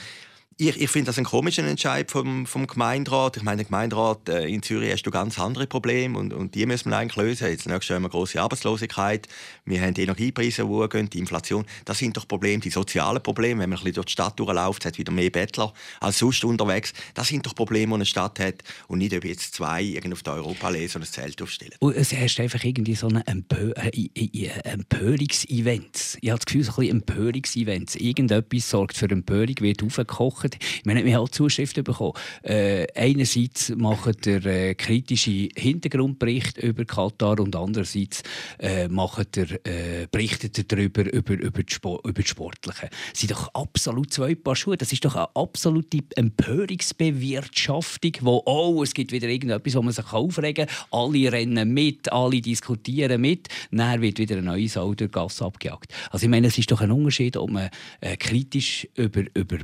ich, 0.58 0.80
ich 0.80 0.90
finde 0.90 1.06
das 1.06 1.18
einen 1.18 1.26
komischen 1.26 1.66
Entscheid 1.66 2.10
vom, 2.10 2.46
vom 2.46 2.66
Gemeinderat. 2.66 3.36
Ich 3.36 3.42
meine, 3.42 3.58
der 3.58 3.66
Gemeinderat 3.66 4.26
äh, 4.30 4.46
in 4.46 4.62
Zürich 4.62 4.90
hast 4.90 5.02
du 5.02 5.10
ganz 5.10 5.38
andere 5.38 5.66
Probleme 5.66 6.18
und, 6.18 6.32
und 6.32 6.54
die 6.54 6.64
müssen 6.64 6.90
wir 6.90 6.96
eigentlich 6.96 7.16
lösen. 7.16 7.48
Jetzt 7.48 7.66
nächstes 7.66 7.88
Jahr 7.88 7.96
haben 7.96 8.04
wir 8.04 8.08
große 8.08 8.40
Arbeitslosigkeit, 8.40 9.28
wir 9.66 9.82
haben 9.82 9.92
die 9.92 10.04
Energiepreise, 10.04 10.62
die 10.62 10.68
hochgehen, 10.68 11.10
die 11.10 11.18
Inflation. 11.18 11.66
Das 11.84 11.98
sind 11.98 12.16
doch 12.16 12.26
Probleme, 12.26 12.60
die 12.60 12.70
sozialen 12.70 13.22
Probleme. 13.22 13.60
Wenn 13.60 13.68
man 13.68 13.78
ein 13.78 13.84
bisschen 13.84 13.96
durch 13.96 14.06
die 14.06 14.12
Stadt 14.12 14.38
durchläuft, 14.40 14.86
hat 14.86 14.96
wieder 14.96 15.12
mehr 15.12 15.28
Bettler 15.28 15.74
als 16.00 16.18
sonst 16.18 16.42
unterwegs. 16.42 16.94
Das 17.12 17.28
sind 17.28 17.44
doch 17.44 17.54
Probleme, 17.54 17.88
die 17.88 17.94
eine 17.94 18.06
Stadt 18.06 18.40
hat 18.40 18.62
und 18.88 18.98
nicht, 18.98 19.14
ob 19.14 19.26
jetzt 19.26 19.54
zwei 19.54 19.82
irgendwie 19.82 20.14
auf 20.14 20.22
der 20.22 20.34
Europa 20.34 20.70
lesen 20.70 20.96
und 20.96 21.02
ein 21.02 21.12
Zelt 21.12 21.42
aufstellen. 21.42 21.74
Und 21.80 21.96
es 21.96 22.12
herrscht 22.12 22.40
einfach 22.40 22.64
irgendwie 22.64 22.94
so 22.94 23.08
ein 23.08 23.18
Empö 23.26 23.72
äh, 23.72 24.48
Empörungsevent. 24.64 26.16
Ich 26.22 26.30
habe 26.30 26.38
das 26.38 26.46
Gefühl, 26.46 26.64
so 26.64 26.72
ein 26.72 26.76
bisschen 26.76 26.96
Empörungsevents. 27.00 27.96
Irgendetwas 27.96 28.70
sorgt 28.70 28.96
für 28.96 29.10
Empörung, 29.10 29.54
wird 29.60 29.82
aufgekocht. 29.82 30.45
Ich 30.54 30.84
meine, 30.84 31.04
wir 31.04 31.14
haben 31.14 31.22
auch 31.22 31.28
Zuschriften 31.28 31.84
bekommen. 31.84 32.12
Äh, 32.42 32.86
einerseits 32.94 33.70
macht 33.70 34.26
der 34.26 34.44
äh, 34.44 34.74
kritische 34.74 35.48
Hintergrundbericht 35.54 36.58
über 36.58 36.84
Katar 36.84 37.40
und 37.40 37.56
andererseits 37.56 38.22
äh, 38.58 38.88
macht 38.88 39.36
der, 39.36 39.66
äh, 39.66 40.06
berichtet 40.10 40.58
er 40.58 40.64
darüber, 40.64 41.12
über, 41.12 41.34
über, 41.34 41.62
die 41.62 41.72
Sport, 41.72 42.06
über 42.06 42.22
die 42.22 42.28
Sportlichen. 42.28 42.88
Das 43.10 43.20
sind 43.20 43.30
doch 43.30 43.52
absolut 43.54 44.12
zwei 44.12 44.34
Paar 44.34 44.56
Schuhe. 44.56 44.76
Das 44.76 44.92
ist 44.92 45.04
doch 45.04 45.14
eine 45.16 45.28
absolute 45.34 45.98
Empörungsbewirtschaftung, 46.14 48.12
wo 48.20 48.42
oh, 48.46 48.82
es 48.82 48.94
gibt 48.94 49.12
wieder 49.12 49.28
irgendetwas, 49.28 49.74
wo 49.74 49.82
man 49.82 49.92
sich 49.92 50.12
aufregen 50.12 50.66
kann. 50.66 50.76
Alle 50.90 51.32
rennen 51.32 51.72
mit, 51.72 52.12
alle 52.12 52.40
diskutieren 52.40 53.20
mit. 53.20 53.48
Dann 53.70 54.00
wird 54.00 54.18
wieder 54.18 54.36
ein 54.36 54.44
neues 54.44 54.74
Sau 54.74 54.94
durch 54.94 55.10
Gasse 55.10 55.44
abgejagt. 55.44 55.92
Also 56.10 56.26
ich 56.26 56.30
meine, 56.30 56.48
es 56.48 56.58
ist 56.58 56.70
doch 56.70 56.80
ein 56.80 56.90
Unterschied, 56.90 57.36
ob 57.36 57.50
man 57.50 57.70
äh, 58.00 58.16
kritisch 58.16 58.86
über, 58.94 59.22
über 59.34 59.58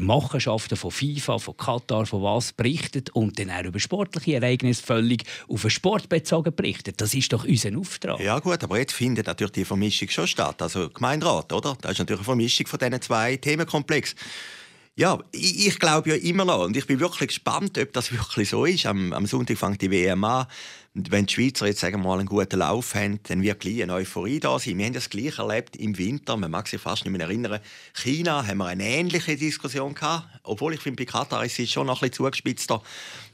Machenschaften 0.73 0.77
von 0.77 0.91
FIFA, 0.91 1.39
von 1.39 1.57
Katar, 1.57 2.07
von 2.07 2.23
was 2.23 2.53
berichtet 2.53 3.11
und 3.11 3.39
dann 3.39 3.51
auch 3.51 3.65
über 3.65 3.79
sportliche 3.79 4.37
Ereignisse 4.37 4.83
völlig 4.83 5.25
auf 5.49 5.63
den 5.63 5.71
Sport 5.71 6.09
bezogen 6.09 6.55
berichtet. 6.55 7.01
Das 7.01 7.15
ist 7.15 7.33
doch 7.33 7.45
unser 7.45 7.77
Auftrag. 7.79 8.21
Ja 8.21 8.39
gut, 8.39 8.63
aber 8.63 8.79
jetzt 8.79 8.93
findet 8.93 9.27
natürlich 9.27 9.53
die 9.53 9.65
Vermischung 9.65 10.09
schon 10.09 10.27
statt. 10.27 10.61
Also 10.63 10.89
Gemeinderat, 10.91 11.53
oder? 11.53 11.77
Das 11.81 11.93
ist 11.93 11.99
natürlich 11.99 12.21
eine 12.21 12.25
Vermischung 12.25 12.67
von 12.67 12.79
diesen 12.79 13.03
zwei 13.03 13.37
Themenkomplexen. 13.37 14.19
Ja, 14.95 15.19
ich, 15.33 15.69
ich 15.69 15.79
glaube 15.79 16.11
ja 16.11 16.17
immer 16.17 16.45
noch 16.45 16.67
und 16.67 16.77
ich 16.77 16.87
bin 16.87 17.01
wirklich 17.01 17.29
gespannt, 17.29 17.79
ob 17.79 17.93
das 17.95 18.13
wirklich 18.13 18.51
so 18.51 18.67
ist. 18.67 18.85
Am, 18.85 19.13
am 19.15 19.25
Sonntag 19.25 19.57
fängt 19.57 19.81
die 19.81 19.91
WM 19.91 20.23
an. 20.25 20.47
Und 20.95 21.11
wenn 21.11 21.25
die 21.25 21.33
Schweizer 21.33 21.67
jetzt 21.67 21.81
sagen 21.81 22.03
wir 22.03 22.09
mal 22.09 22.19
einen 22.19 22.29
guten 22.29 22.59
Lauf 22.59 22.95
haben, 22.95 23.19
dann 23.23 23.41
wird 23.41 23.61
gleich 23.61 23.83
eine 23.83 23.95
Euphorie 23.95 24.41
da 24.41 24.59
sein. 24.59 24.77
Wir 24.77 24.85
haben 24.85 24.93
das 24.93 25.09
gleich 25.09 25.39
erlebt 25.39 25.75
im 25.77 25.97
Winter. 25.97 26.37
Man 26.37 26.51
mag 26.51 26.69
sich 26.69 26.83
fast 26.83 27.07
nicht 27.07 27.17
mehr 27.17 27.27
erinnern. 27.27 27.61
China 27.95 28.47
haben 28.47 28.59
wir 28.59 28.67
eine 28.67 28.85
ähnliche 28.85 29.37
Diskussion 29.37 29.95
gehabt, 29.95 30.29
obwohl 30.43 30.75
ich 30.75 30.81
finde, 30.81 31.03
bei 31.03 31.11
Katar 31.11 31.47
ist 31.47 31.59
es 31.59 31.71
schon 31.71 31.87
noch 31.87 32.03
ein 32.03 32.11
bisschen 32.11 32.27
zugespitzter. 32.27 32.83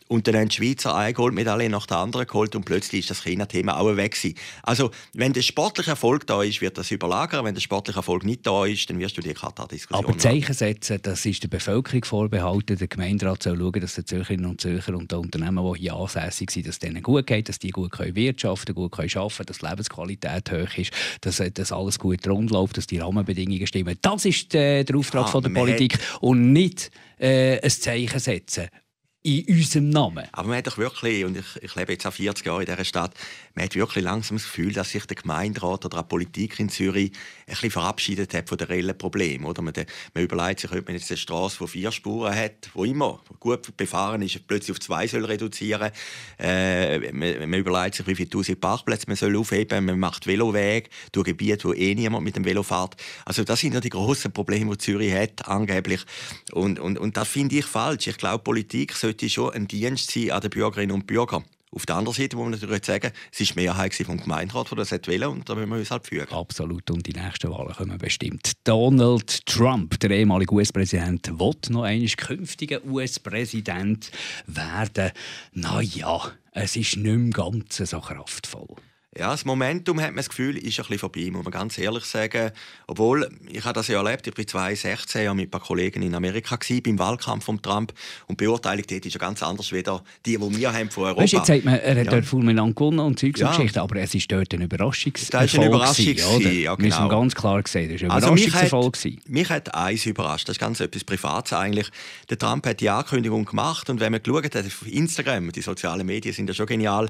Und 0.08 0.26
dann 0.26 0.36
haben 0.36 0.48
die 0.48 0.56
Schweizer 0.56 0.96
eine 0.96 1.12
Goldmedaille 1.12 1.68
nach 1.68 1.86
der 1.86 1.98
anderen 1.98 2.26
geholt 2.26 2.56
und 2.56 2.64
plötzlich 2.64 3.00
ist 3.00 3.10
das 3.10 3.22
China-Thema 3.22 3.78
auch 3.78 3.96
weg 3.96 4.14
gewesen. 4.14 4.36
Also, 4.62 4.90
wenn 5.12 5.32
der 5.32 5.42
sportliche 5.42 5.90
Erfolg 5.90 6.26
da 6.26 6.42
ist, 6.42 6.60
wird 6.60 6.78
das 6.78 6.90
überlagern. 6.90 7.44
Wenn 7.44 7.54
der 7.54 7.60
sportliche 7.60 7.98
Erfolg 7.98 8.24
nicht 8.24 8.46
da 8.46 8.64
ist, 8.64 8.88
dann 8.88 8.98
wirst 8.98 9.16
du 9.16 9.20
die 9.20 9.34
Katar-Diskussion 9.34 10.04
Aber 10.04 10.18
Zeichen 10.18 10.54
setzen, 10.54 10.98
das 11.02 11.24
ist 11.26 11.42
der 11.42 11.48
Bevölkerung 11.48 12.04
vorbehalten. 12.04 12.78
Der 12.78 12.88
Gemeinderat 12.88 13.42
soll 13.42 13.58
schauen, 13.58 13.80
dass 13.80 13.94
die 13.94 14.04
Zürcherinnen 14.04 14.46
und 14.46 14.60
Zürcher 14.60 14.94
und 14.94 15.12
die 15.12 15.16
Unternehmen, 15.16 15.72
die 15.74 15.80
hier 15.80 15.94
ansässig 15.94 16.50
sind, 16.50 16.66
dass 16.66 16.76
es 16.76 16.78
denen 16.78 17.02
gut 17.02 17.26
geht, 17.26 17.48
dass 17.48 17.58
die 17.58 17.70
gut 17.70 17.92
können 17.92 18.16
wirtschaften 18.16 18.74
gut 18.74 18.92
können 18.92 19.10
arbeiten 19.14 19.46
dass 19.46 19.58
die 19.58 19.66
Lebensqualität 19.66 20.50
hoch 20.50 20.78
ist, 20.78 20.92
dass, 21.20 21.40
äh, 21.40 21.50
dass 21.50 21.70
alles 21.70 21.98
gut 21.98 22.26
rund 22.26 22.50
läuft, 22.50 22.78
dass 22.78 22.86
die 22.86 22.98
Rahmenbedingungen 22.98 23.66
stimmen. 23.66 23.98
Das 24.00 24.24
ist 24.24 24.54
äh, 24.54 24.84
der 24.84 24.96
Auftrag 24.96 25.26
ja, 25.26 25.32
von 25.32 25.42
der 25.42 25.50
Politik 25.50 25.98
und 26.20 26.52
nicht 26.52 26.90
äh, 27.18 27.60
ein 27.60 27.70
Zeichen 27.70 28.18
setzen 28.18 28.68
in 29.28 29.56
unserem 29.56 29.90
Namen. 29.90 30.26
Aber 30.32 30.48
man 30.48 30.56
hat 30.58 30.66
doch 30.66 30.78
wirklich, 30.78 31.24
und 31.24 31.36
ich, 31.36 31.62
ich 31.62 31.74
lebe 31.74 31.92
jetzt 31.92 32.06
auch 32.06 32.12
40 32.12 32.46
Jahre 32.46 32.60
in 32.60 32.66
dieser 32.66 32.84
Stadt, 32.84 33.14
man 33.54 33.64
hat 33.64 33.74
wirklich 33.74 34.04
langsam 34.04 34.36
das 34.36 34.46
Gefühl, 34.46 34.72
dass 34.72 34.90
sich 34.90 35.04
der 35.04 35.16
Gemeinderat 35.16 35.84
oder 35.84 36.02
die 36.02 36.08
Politik 36.08 36.58
in 36.60 36.68
Zürich 36.68 37.12
ein 37.46 37.52
bisschen 37.52 37.70
verabschiedet 37.70 38.32
hat 38.32 38.48
von 38.48 38.56
den 38.56 38.68
reellen 38.68 38.96
Problemen. 38.96 39.44
Oder? 39.44 39.62
Man, 39.62 39.74
man 40.14 40.24
überlegt 40.24 40.60
sich, 40.60 40.72
ob 40.72 40.86
man 40.86 40.96
jetzt 40.96 41.10
eine 41.10 41.18
Straße, 41.18 41.58
die 41.60 41.68
vier 41.68 41.92
Spuren 41.92 42.34
hat, 42.34 42.70
wo 42.72 42.84
immer 42.84 43.20
gut 43.40 43.76
befahren 43.76 44.22
ist, 44.22 44.46
plötzlich 44.46 44.72
auf 44.72 44.80
zwei 44.80 45.06
soll 45.06 45.24
reduzieren 45.24 45.90
äh, 46.38 47.12
man, 47.12 47.50
man, 47.50 47.60
überlegt 47.60 47.96
sich, 47.96 48.06
wie 48.06 48.14
viele 48.14 48.30
tausend 48.30 48.60
Parkplätze 48.60 49.06
man 49.08 49.16
soll 49.16 49.36
aufheben. 49.36 49.84
Man 49.84 49.98
macht 49.98 50.26
Veloweg 50.26 50.90
durch 51.12 51.26
Gebiete, 51.26 51.68
wo 51.68 51.72
eh 51.72 51.94
niemand 51.94 52.24
mit 52.24 52.36
dem 52.36 52.44
Velo 52.44 52.62
fährt. 52.62 52.96
Also 53.24 53.44
das 53.44 53.60
sind 53.60 53.74
ja 53.74 53.80
die 53.80 53.90
grossen 53.90 54.32
Probleme, 54.32 54.70
die 54.72 54.78
Zürich 54.78 55.12
hat, 55.12 55.48
angeblich. 55.48 56.00
Und, 56.52 56.78
und, 56.78 56.98
und 56.98 57.16
das 57.16 57.28
finde 57.28 57.56
ich 57.56 57.64
falsch. 57.64 58.06
Ich 58.06 58.18
glaube, 58.18 58.44
Politik 58.44 58.92
sollte 58.92 59.17
schon 59.26 59.52
ein 59.52 59.68
Dienst 59.68 60.10
sein 60.10 60.30
an 60.30 60.40
den 60.40 60.50
Bürgerinnen 60.50 60.92
und 60.92 61.06
Bürgern. 61.06 61.44
Auf 61.70 61.84
der 61.84 61.96
anderen 61.96 62.16
Seite 62.16 62.36
muss 62.36 62.44
man 62.44 62.52
natürlich 62.52 62.84
sagen, 62.84 63.12
es 63.30 63.40
war 63.40 63.46
die 63.46 63.60
Mehrheit 63.60 63.94
vom 63.94 64.18
Gemeinderat, 64.18 64.70
der 64.70 64.78
das 64.78 64.92
wollte 64.92 65.28
und 65.28 65.48
da 65.48 65.54
müssen 65.54 65.70
wir 65.70 65.78
uns 65.78 65.90
halt 65.90 66.06
fügen. 66.06 66.32
Absolut, 66.32 66.90
und 66.90 67.06
die 67.06 67.12
nächsten 67.12 67.50
Wahlen 67.50 67.74
kommen 67.74 67.98
bestimmt. 67.98 68.52
Donald 68.64 69.44
Trump, 69.44 70.00
der 70.00 70.10
ehemalige 70.10 70.54
US-Präsident, 70.54 71.38
wird 71.38 71.68
noch 71.68 71.82
einmal 71.82 72.08
künftiger 72.08 72.82
US-Präsident 72.84 74.10
werden. 74.46 75.12
Naja, 75.52 76.32
es 76.52 76.74
ist 76.76 76.96
nicht 76.96 77.16
mehr 77.16 77.30
ganz 77.30 77.76
so 77.76 78.00
kraftvoll. 78.00 78.76
Ja, 79.16 79.30
das 79.30 79.46
Momentum 79.46 80.00
hat 80.00 80.08
man 80.08 80.16
das 80.16 80.28
Gefühl, 80.28 80.58
ist 80.58 80.78
ein 80.78 80.82
bisschen 80.82 80.98
vorbei, 80.98 81.30
muss 81.32 81.42
man 81.42 81.50
ganz 81.50 81.78
ehrlich 81.78 82.04
sagen. 82.04 82.50
Obwohl, 82.86 83.28
ich 83.50 83.64
habe 83.64 83.72
das 83.72 83.88
ja 83.88 83.96
erlebt, 83.96 84.26
ich 84.26 84.36
war 84.36 84.46
2016 84.46 85.24
ja 85.24 85.32
mit 85.32 85.46
ein 85.46 85.50
paar 85.50 85.62
Kollegen 85.62 86.02
in 86.02 86.14
Amerika 86.14 86.56
gewesen, 86.56 86.82
beim 86.82 86.98
Wahlkampf 86.98 87.46
von 87.46 87.60
Trump 87.62 87.94
und 88.26 88.38
die 88.38 88.44
Beurteilung 88.44 88.84
dort 88.86 89.06
ist 89.06 89.14
ja 89.14 89.18
ganz 89.18 89.42
anders 89.42 89.72
als 89.72 90.02
die, 90.26 90.36
die 90.36 90.56
wir 90.56 90.72
haben 90.72 90.90
von 90.90 91.04
Europa. 91.04 91.22
Weißt, 91.22 91.32
jetzt 91.32 91.46
sagt 91.46 91.64
man, 91.64 91.80
er 91.80 91.98
hat 91.98 92.04
ja. 92.04 92.12
dort 92.12 92.26
Fulminant 92.26 92.76
gewonnen 92.76 92.98
und 93.00 93.18
Zeugs 93.18 93.40
ja. 93.40 93.50
und 93.56 93.78
aber 93.78 93.96
es 93.96 94.14
ist 94.14 94.30
dort 94.30 94.52
ein 94.52 94.60
Überraschungserfolg. 94.60 95.42
Das 95.42 95.54
ist 95.54 95.58
ein 95.58 95.66
Überraschungserfolg, 95.66 96.44
ja, 96.44 96.74
genau. 96.74 96.88
Wir 96.88 96.98
haben 96.98 97.08
ganz 97.08 97.34
klar 97.34 97.62
gesehen, 97.62 97.90
das 97.90 98.02
war 98.02 98.08
ein 98.08 98.12
also 98.12 98.26
Überraschungserfolg. 98.28 99.04
Mich 99.04 99.16
hat, 99.16 99.28
mich 99.28 99.50
hat 99.50 99.74
eins 99.74 100.06
überrascht, 100.06 100.48
das 100.50 100.56
ist 100.56 100.60
ganz 100.60 100.80
etwas 100.80 101.04
Privates 101.04 101.54
eigentlich. 101.54 101.88
Der 102.28 102.36
Trump 102.36 102.66
hat 102.66 102.80
die 102.80 102.90
Ankündigung 102.90 103.46
gemacht 103.46 103.88
und 103.88 104.00
wenn 104.00 104.12
man 104.12 104.22
geschaut 104.22 104.54
hat 104.54 104.66
auf 104.66 104.86
Instagram, 104.86 105.50
die 105.50 105.62
sozialen 105.62 106.04
Medien 106.04 106.34
sind 106.34 106.46
ja 106.48 106.54
schon 106.54 106.66
genial, 106.66 107.08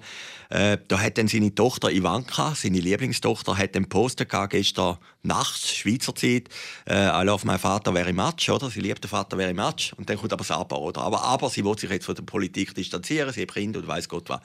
äh, 0.51 0.79
da 0.87 1.01
hat 1.01 1.19
dann 1.19 1.27
seine 1.27 1.53
Tochter 1.55 1.88
Ivanka, 1.93 2.55
seine 2.55 2.81
Lieblingstochter, 2.81 3.57
hat 3.57 3.75
den 3.75 3.89
Poster 3.89 4.25
gehabt, 4.25 4.53
gestern 4.53 4.99
nachts, 5.23 5.75
Schweizer 5.75 6.15
Zeit, 6.15 6.49
äh, 6.89 7.09
I 7.09 7.25
love 7.25 7.47
my 7.47 7.59
father 7.59 7.93
very 7.93 8.13
much, 8.13 8.51
oder? 8.51 8.71
Sie 8.71 8.81
liebt 8.81 9.03
den 9.05 9.09
Vater 9.09 9.37
very 9.37 9.55
much. 9.55 9.93
Und 9.97 10.09
dann 10.09 10.17
kommt 10.17 10.33
aber 10.33 10.45
das 10.45 10.51
Aber, 10.51 10.81
oder? 10.81 11.03
Aber, 11.03 11.23
aber 11.23 11.51
sie 11.51 11.65
will 11.65 11.79
sich 11.79 11.91
jetzt 11.91 12.07
von 12.07 12.15
der 12.15 12.23
Politik 12.23 12.75
distanzieren, 12.75 13.33
sie 13.33 13.43
hat 13.43 13.55
Kinder 13.55 13.81
und 13.81 13.89
weiß 13.89 14.09
Gott 14.09 14.29
was. 14.29 14.41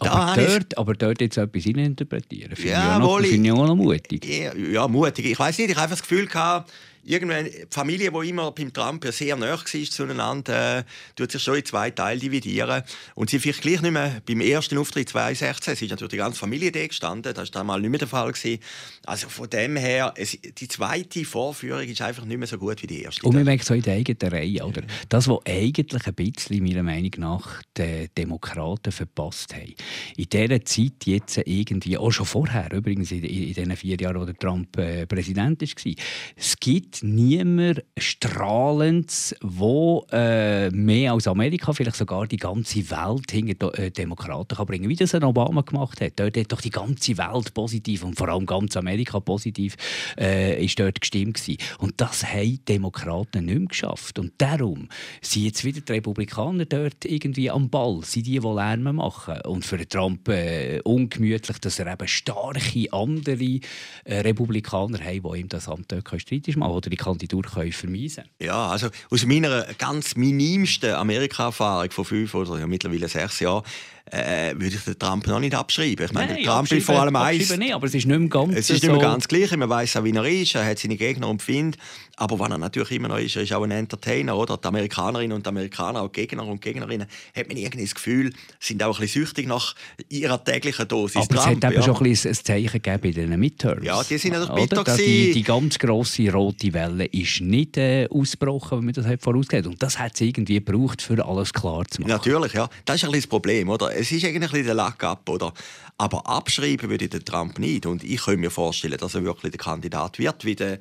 Aber 0.00 0.34
dort, 0.36 0.76
aber 0.76 0.92
dort 0.94 1.20
jetzt 1.20 1.38
etwas 1.38 1.64
interpretieren, 1.64 2.54
finde 2.54 2.72
ja, 2.72 2.98
ich, 2.98 3.02
auch 3.02 3.18
noch, 3.20 3.26
find 3.26 3.46
ich 3.46 3.52
auch 3.52 3.66
noch 3.66 3.74
mutig. 3.74 4.24
Ja, 4.26 4.54
ja 4.54 4.86
mutig. 4.86 5.24
Ich 5.24 5.38
weiß 5.38 5.56
nicht, 5.58 5.70
ich 5.70 5.76
habe 5.76 5.84
einfach 5.84 5.96
das 5.96 6.02
Gefühl 6.02 6.26
gehabt, 6.26 6.70
irgendwann, 7.08 7.46
die 7.46 7.66
Familie, 7.70 8.10
die 8.10 8.28
immer 8.28 8.52
beim 8.52 8.72
Trump 8.72 9.04
ja 9.04 9.12
sehr 9.12 9.36
nah 9.36 9.50
war 9.50 9.64
zueinander, 9.64 10.78
äh, 10.78 10.84
tut 11.16 11.32
sich 11.32 11.42
schon 11.42 11.56
in 11.56 11.64
zwei 11.64 11.90
Teile 11.90 12.20
dividieren. 12.20 12.82
Und 13.14 13.30
sie 13.30 13.38
vielleicht 13.38 13.62
gleich 13.62 13.80
nicht 13.80 13.92
mehr 13.92 14.20
beim 14.24 14.40
ersten 14.40 14.78
Auftritt 14.78 15.08
2016, 15.08 15.72
es 15.72 15.82
ist 15.82 15.90
natürlich 15.90 16.10
die 16.10 16.16
ganze 16.18 16.38
Familie 16.38 16.70
da 16.70 16.86
gestanden, 16.86 17.32
das 17.34 17.54
war 17.54 17.60
damals 17.60 17.80
nicht 17.80 17.90
mehr 17.90 17.98
der 17.98 18.08
Fall. 18.08 18.28
Gewesen. 18.28 18.60
Also 19.06 19.28
von 19.28 19.48
dem 19.48 19.76
her, 19.76 20.12
es, 20.16 20.38
die 20.40 20.68
zweite 20.68 21.24
Vorführung 21.24 21.82
ist 21.82 22.02
einfach 22.02 22.24
nicht 22.24 22.36
mehr 22.36 22.46
so 22.46 22.58
gut 22.58 22.82
wie 22.82 22.86
die 22.86 23.02
erste. 23.02 23.26
Und 23.26 23.34
man 23.34 23.44
merkt 23.44 23.64
so 23.64 23.74
in 23.74 23.82
der 23.82 23.94
eigenen 23.94 24.32
Reihe, 24.32 24.64
oder? 24.64 24.82
Das, 25.08 25.28
was 25.28 25.38
eigentlich 25.46 26.06
ein 26.06 26.14
bisschen, 26.14 26.62
meiner 26.62 26.82
Meinung 26.82 27.12
nach, 27.16 27.62
die 27.76 28.08
Demokraten 28.16 28.92
verpasst 28.92 29.54
haben. 29.54 29.74
In 30.16 30.28
dieser 30.28 30.64
Zeit 30.64 31.06
jetzt 31.06 31.38
irgendwie, 31.38 31.96
auch 31.96 32.10
schon 32.10 32.26
vorher, 32.26 32.70
übrigens 32.72 33.10
in, 33.12 33.24
in, 33.24 33.48
in 33.48 33.54
den 33.54 33.76
vier 33.76 33.96
Jahren, 33.98 34.20
wo 34.20 34.24
der 34.26 34.36
Trump 34.36 34.76
äh, 34.76 35.06
Präsident 35.06 35.62
war, 35.62 35.94
es 36.36 36.56
gibt 36.58 36.97
niemand 37.02 37.82
Strahlendes, 37.96 39.34
wo 39.40 40.06
äh, 40.10 40.70
mehr 40.70 41.12
als 41.12 41.26
Amerika, 41.26 41.72
vielleicht 41.72 41.96
sogar 41.96 42.26
die 42.26 42.36
ganze 42.36 42.90
Welt 42.90 43.30
hinter 43.30 43.78
äh, 43.78 43.90
Demokraten 43.90 44.56
kann 44.56 44.66
bringen 44.66 44.88
Wie 44.88 44.96
das 44.96 45.14
ein 45.14 45.24
Obama 45.24 45.62
gemacht 45.62 46.00
hat. 46.00 46.12
Dort 46.16 46.36
hat 46.36 46.52
doch 46.52 46.60
die 46.60 46.70
ganze 46.70 47.16
Welt 47.18 47.54
positiv 47.54 48.04
und 48.04 48.16
vor 48.16 48.28
allem 48.28 48.46
ganz 48.46 48.76
Amerika 48.76 49.20
positiv 49.20 49.76
äh, 50.18 50.64
ist 50.64 50.78
dort 50.78 51.00
gestimmt 51.00 51.34
gewesen. 51.34 51.58
Und 51.78 52.00
das 52.00 52.24
haben 52.24 52.60
Demokraten 52.66 53.44
nicht 53.44 53.58
mehr 53.58 53.68
geschafft. 53.68 54.18
Und 54.18 54.32
darum 54.38 54.88
sind 55.20 55.44
jetzt 55.44 55.64
wieder 55.64 55.80
die 55.80 55.92
Republikaner 55.92 56.64
dort 56.64 57.04
irgendwie 57.04 57.50
am 57.50 57.70
Ball, 57.70 58.00
sind 58.02 58.26
die, 58.26 58.38
die 58.38 58.46
Lärm 58.46 58.82
machen. 58.96 59.40
Und 59.46 59.64
für 59.64 59.86
Trump 59.88 60.28
äh, 60.28 60.80
ungemütlich, 60.84 61.58
dass 61.58 61.78
er 61.78 61.92
eben 61.92 62.08
starke 62.08 62.92
andere 62.92 63.60
äh, 64.04 64.20
Republikaner 64.20 64.98
hat, 64.98 65.12
die 65.12 65.40
ihm 65.40 65.48
das 65.48 65.68
Amt 65.68 65.94
streitig 66.18 66.56
machen 66.56 66.87
die 66.88 66.96
Kandidatur 66.96 67.42
können 67.42 67.72
vermeisen 67.72 68.24
Ja, 68.40 68.68
also 68.68 68.88
aus 69.10 69.24
meiner 69.26 69.66
ganz 69.78 70.16
minimsten 70.16 70.94
Amerika-Erfahrung 70.94 71.90
von 71.90 72.04
fünf 72.04 72.34
oder 72.34 72.58
ja, 72.58 72.66
mittlerweile 72.66 73.08
sechs 73.08 73.40
Jahren 73.40 73.64
äh, 74.10 74.54
würde 74.54 74.76
ich 74.76 74.84
den 74.84 74.98
Trump 74.98 75.26
noch 75.26 75.40
nicht 75.40 75.54
abschreiben. 75.54 76.06
Ich 76.06 76.12
meine, 76.12 76.34
Nein, 76.34 76.44
Trump 76.44 76.70
will 76.70 76.80
vor 76.80 77.00
allem 77.00 77.16
eins. 77.16 77.56
Nicht, 77.56 77.74
aber 77.74 77.86
es 77.86 77.94
ist 77.94 78.06
nicht 78.06 78.18
mehr 78.18 78.28
ganz 78.28 78.56
Es 78.56 78.70
ist 78.70 78.82
nicht 78.82 78.90
mehr 78.90 79.00
ganz 79.00 79.28
gleich. 79.28 79.54
Man 79.56 79.68
weiß 79.68 79.96
auch, 79.96 80.04
wie 80.04 80.12
er 80.12 80.24
ist. 80.24 80.54
Er 80.54 80.64
hat 80.64 80.78
seine 80.78 80.96
Gegner 80.96 81.28
und 81.28 81.42
Find. 81.42 81.76
Aber 82.20 82.38
was 82.40 82.50
er 82.50 82.58
natürlich 82.58 82.90
immer 82.92 83.06
noch 83.06 83.18
ist, 83.18 83.36
er 83.36 83.42
ist 83.42 83.52
auch 83.52 83.62
ein 83.62 83.70
Entertainer, 83.70 84.36
oder? 84.36 84.56
Die 84.56 84.66
Amerikanerinnen 84.66 85.36
und 85.36 85.46
Amerikaner, 85.46 86.02
auch 86.02 86.10
Gegner 86.10 86.44
und 86.44 86.60
Gegnerinnen, 86.60 87.06
hat 87.34 87.46
man 87.46 87.56
irgendwie 87.56 87.84
das 87.84 87.94
Gefühl, 87.94 88.32
sind 88.58 88.82
auch 88.82 88.98
ein 88.98 89.02
bisschen 89.02 89.22
süchtig 89.22 89.46
nach 89.46 89.76
ihrer 90.08 90.42
täglichen 90.42 90.88
Dosis 90.88 91.16
Aber 91.16 91.26
Trump, 91.28 91.38
es 91.38 91.46
hat 91.46 91.72
eben 91.72 91.80
ja. 91.80 91.82
schon 91.82 91.96
ein, 91.96 92.02
bisschen 92.02 92.32
ein 92.32 92.44
Zeichen 92.44 92.82
gegeben 92.82 93.20
in 93.20 93.30
den 93.30 93.40
Midterms. 93.40 93.84
Ja, 93.84 94.02
die 94.02 94.18
sind 94.18 94.32
natürlich 94.32 94.68
bitter 94.68 94.96
die, 94.96 95.32
die 95.32 95.42
ganz 95.44 95.78
grosse 95.78 96.32
rote 96.32 96.72
Welle 96.72 97.04
ist 97.06 97.40
nicht 97.40 97.76
äh, 97.76 98.08
ausgebrochen, 98.10 98.80
wie 98.80 98.86
man 98.86 98.94
das 98.94 99.06
hat 99.06 99.22
vorausgeht. 99.22 99.66
Und 99.66 99.80
das 99.80 99.98
hat 99.98 100.14
es 100.14 100.20
irgendwie 100.20 100.54
gebraucht, 100.54 101.00
für 101.00 101.24
alles 101.24 101.52
klar 101.52 101.84
zu 101.88 102.00
machen. 102.00 102.10
Natürlich, 102.10 102.52
ja. 102.52 102.68
Das 102.84 102.96
ist 102.96 103.04
ein 103.04 103.12
bisschen 103.12 103.22
das 103.22 103.26
Problem, 103.28 103.68
oder? 103.68 103.94
Es 103.94 104.10
ist 104.10 104.24
eigentlich 104.24 104.64
der 104.64 104.74
Lack 104.74 105.04
ab, 105.04 105.28
oder? 105.28 105.52
Aber 105.98 106.26
abschreiben 106.26 106.90
würde 106.90 107.08
der 107.08 107.24
Trump 107.24 107.60
nicht. 107.60 107.86
Und 107.86 108.02
ich 108.02 108.22
könnte 108.22 108.40
mir 108.40 108.50
vorstellen, 108.50 108.98
dass 108.98 109.14
er 109.14 109.22
wirklich 109.22 109.52
der 109.52 109.60
Kandidat 109.60 110.18
wird, 110.18 110.44
wie 110.44 110.56
der 110.56 110.78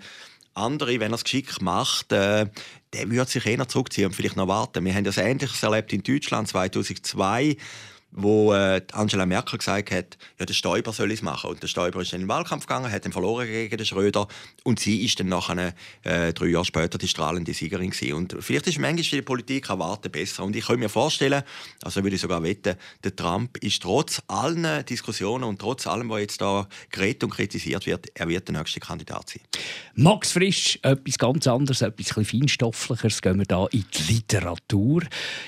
andere, 0.57 0.99
wenn 0.99 1.11
er 1.11 1.15
es 1.15 1.23
geschickt 1.23 1.61
macht, 1.61 2.11
äh, 2.11 2.47
der 2.93 3.09
würde 3.09 3.29
sich 3.29 3.45
eher 3.45 3.67
zurückziehen 3.67 4.07
und 4.07 4.13
vielleicht 4.13 4.35
noch 4.35 4.47
warten. 4.47 4.83
Wir 4.85 4.93
haben 4.93 5.03
das 5.03 5.17
Ähnliches 5.17 5.61
erlebt 5.63 5.93
in 5.93 6.03
Deutschland 6.03 6.47
2002 6.47 7.57
wo 8.17 8.53
äh, 8.53 8.81
Angela 8.93 9.25
Merkel 9.25 9.59
gesagt 9.59 9.91
hat, 9.91 10.17
ja, 10.39 10.45
der 10.45 10.53
Stoiber 10.53 10.91
soll 10.91 11.11
es 11.11 11.21
machen. 11.21 11.51
Und 11.51 11.61
der 11.61 11.67
Stoiber 11.67 12.01
ist 12.01 12.11
dann 12.11 12.21
in 12.21 12.25
den 12.25 12.33
Wahlkampf 12.33 12.65
gegangen, 12.65 12.91
hat 12.91 13.05
dann 13.05 13.11
verloren 13.11 13.45
gegen 13.47 13.77
den 13.77 13.85
Schröder 13.85 14.27
und 14.63 14.79
sie 14.79 15.05
ist 15.05 15.19
dann 15.19 15.29
nachher, 15.29 15.73
äh, 16.03 16.33
drei 16.33 16.47
Jahre 16.47 16.65
später 16.65 16.97
die 16.97 17.07
strahlende 17.07 17.53
Siegerin 17.53 17.91
gewesen. 17.91 18.13
Und 18.13 18.35
vielleicht 18.39 18.67
ist 18.67 18.79
manchmal 18.79 19.03
die 19.03 19.21
Politik 19.21 19.69
erwarten 19.69 20.11
besser. 20.11 20.43
Und 20.43 20.55
ich 20.55 20.65
kann 20.65 20.79
mir 20.79 20.89
vorstellen, 20.89 21.43
also 21.83 22.03
würde 22.03 22.15
ich 22.15 22.21
sogar 22.21 22.41
wetten, 22.41 22.75
der 23.03 23.15
Trump 23.15 23.57
ist 23.57 23.83
trotz 23.83 24.21
allen 24.27 24.83
Diskussionen 24.85 25.43
und 25.43 25.59
trotz 25.59 25.85
allem, 25.85 26.09
was 26.09 26.21
jetzt 26.21 26.41
da 26.41 26.67
geredet 26.89 27.23
und 27.23 27.29
kritisiert 27.29 27.85
wird, 27.85 28.07
er 28.15 28.27
wird 28.27 28.47
der 28.47 28.57
nächste 28.57 28.79
Kandidat 28.79 29.29
sein. 29.29 29.41
Max 29.93 30.31
Frisch, 30.31 30.79
etwas 30.81 31.17
ganz 31.17 31.47
anderes, 31.47 31.81
etwas 31.81 32.27
feinstofflicheres, 32.27 33.21
gehen 33.21 33.37
wir 33.37 33.45
da 33.45 33.67
in 33.67 33.85
die 33.93 34.13
Literatur. 34.13 35.03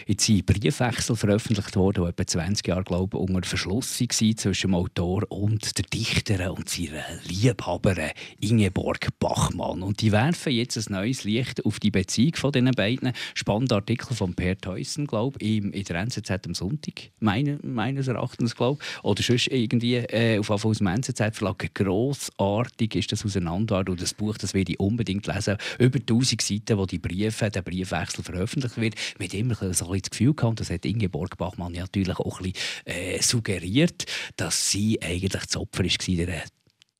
Jetzt 0.06 0.26
sind 0.26 0.46
Briefwechsel 0.46 1.16
veröffentlicht 1.16 1.76
worden, 1.76 2.04
die 2.04 2.10
etwa 2.10 2.28
20 2.28 2.59
20 2.60 2.68
Jahre 2.68 2.84
glaube 2.84 3.18
ich, 3.18 3.30
unter 3.30 3.48
Verschluss 3.48 3.98
zwischen 3.98 4.72
dem 4.72 4.76
Autor 4.76 5.24
und 5.30 5.78
der 5.78 5.86
Dichterin 5.86 6.50
und 6.50 6.70
seiner 6.70 7.04
Liebhaberin 7.28 8.12
Ingeborg 8.40 9.08
Bachmann. 9.20 9.82
Und 9.82 10.02
die 10.02 10.12
werfen 10.12 10.52
jetzt 10.52 10.78
ein 10.78 10.94
neues 10.94 11.24
Licht 11.24 11.66
auf 11.66 11.80
die 11.80 11.92
Beziehung 11.92 12.36
von 12.36 12.52
diesen 12.52 12.72
beiden. 12.72 13.14
Spannender 13.34 13.78
Artikel 13.78 14.16
von 14.16 14.34
Per 14.34 14.58
Theussen, 14.58 15.08
glaube 15.08 15.38
ich, 15.42 15.58
in 15.58 15.72
der 15.72 15.96
NZZ 15.96 16.32
am 16.46 16.54
Sonntag, 16.54 17.12
meine, 17.20 17.60
meines 17.64 18.08
Erachtens, 18.08 18.56
glaube 18.56 18.82
ich. 18.82 19.04
Oder 19.04 19.24
sonst 19.24 19.48
irgendwie 19.48 19.96
äh, 19.96 20.40
auf 20.40 20.50
aus 20.50 20.80
dem 20.80 20.88
NZZ-Verlag. 20.88 21.74
Grossartig 21.74 22.96
ist 22.96 23.12
das 23.12 23.26
auseinander. 23.26 23.84
Und 23.88 24.02
das 24.02 24.14
Buch, 24.14 24.38
das 24.38 24.54
werde 24.54 24.74
ich 24.74 24.80
unbedingt 24.80 25.28
lesen. 25.28 25.58
Über 25.78 26.00
1000 26.00 26.42
Seiten, 26.42 26.78
wo 26.78 26.86
die 26.86 27.00
Briefe, 27.00 27.50
der 27.50 27.62
Briefwechsel 27.62 28.24
veröffentlicht 28.24 28.78
wird. 28.78 28.96
Mit 29.18 29.34
immer 29.34 29.56
so 29.56 29.92
ein 29.92 30.02
das 30.02 30.10
Gefühl 30.10 30.34
gehabt, 30.34 30.60
das 30.60 30.70
hat 30.70 30.86
Ingeborg 30.86 31.38
Bachmann 31.38 31.74
natürlich 31.74 32.20
auch 32.20 32.39
ein 32.40 32.52
bisschen, 32.52 33.16
äh, 33.16 33.22
suggeriert, 33.22 34.06
dass 34.36 34.70
sie 34.70 35.02
eigentlich 35.02 35.32
das 35.32 35.56
Opfer 35.56 35.84
war 35.84 36.44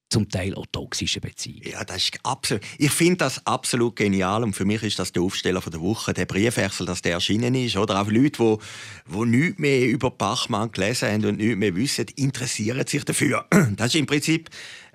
zum 0.10 0.28
Teil 0.28 0.56
auch 0.56 0.66
toxische 0.72 1.22
Beziehungen. 1.22 1.72
Ja, 1.72 1.84
das 1.84 1.98
ist 1.98 2.20
absolut. 2.24 2.64
Ich 2.78 2.92
finde 2.92 3.18
das 3.18 3.46
absolut 3.46 3.96
genial 3.96 4.44
und 4.44 4.56
für 4.56 4.66
mich 4.66 4.82
ist 4.82 4.98
das 4.98 5.12
der 5.12 5.22
Aufsteller 5.22 5.62
von 5.62 5.72
der 5.72 5.82
Woche, 5.82 6.14
der 6.14 6.26
Briefwechsel, 6.26 6.86
dass 6.86 7.02
der 7.02 7.14
erschienen 7.14 7.54
ist. 7.54 7.78
Oder 7.78 8.02
auch 8.02 8.10
Leute, 8.10 8.58
die, 9.08 9.14
die 9.14 9.26
nichts 9.26 9.60
mehr 9.60 9.88
über 9.88 10.10
Bachmann 10.10 10.72
gelesen 10.72 11.10
haben 11.10 11.26
und 11.26 11.38
nichts 11.38 11.58
mehr 11.58 11.76
wissen, 11.76 12.06
interessieren 12.16 12.88
sich 12.88 13.06
dafür. 13.06 13.46
Das 13.76 13.94
ist 13.94 13.96
im 13.96 14.08
Prinzip 14.08 14.50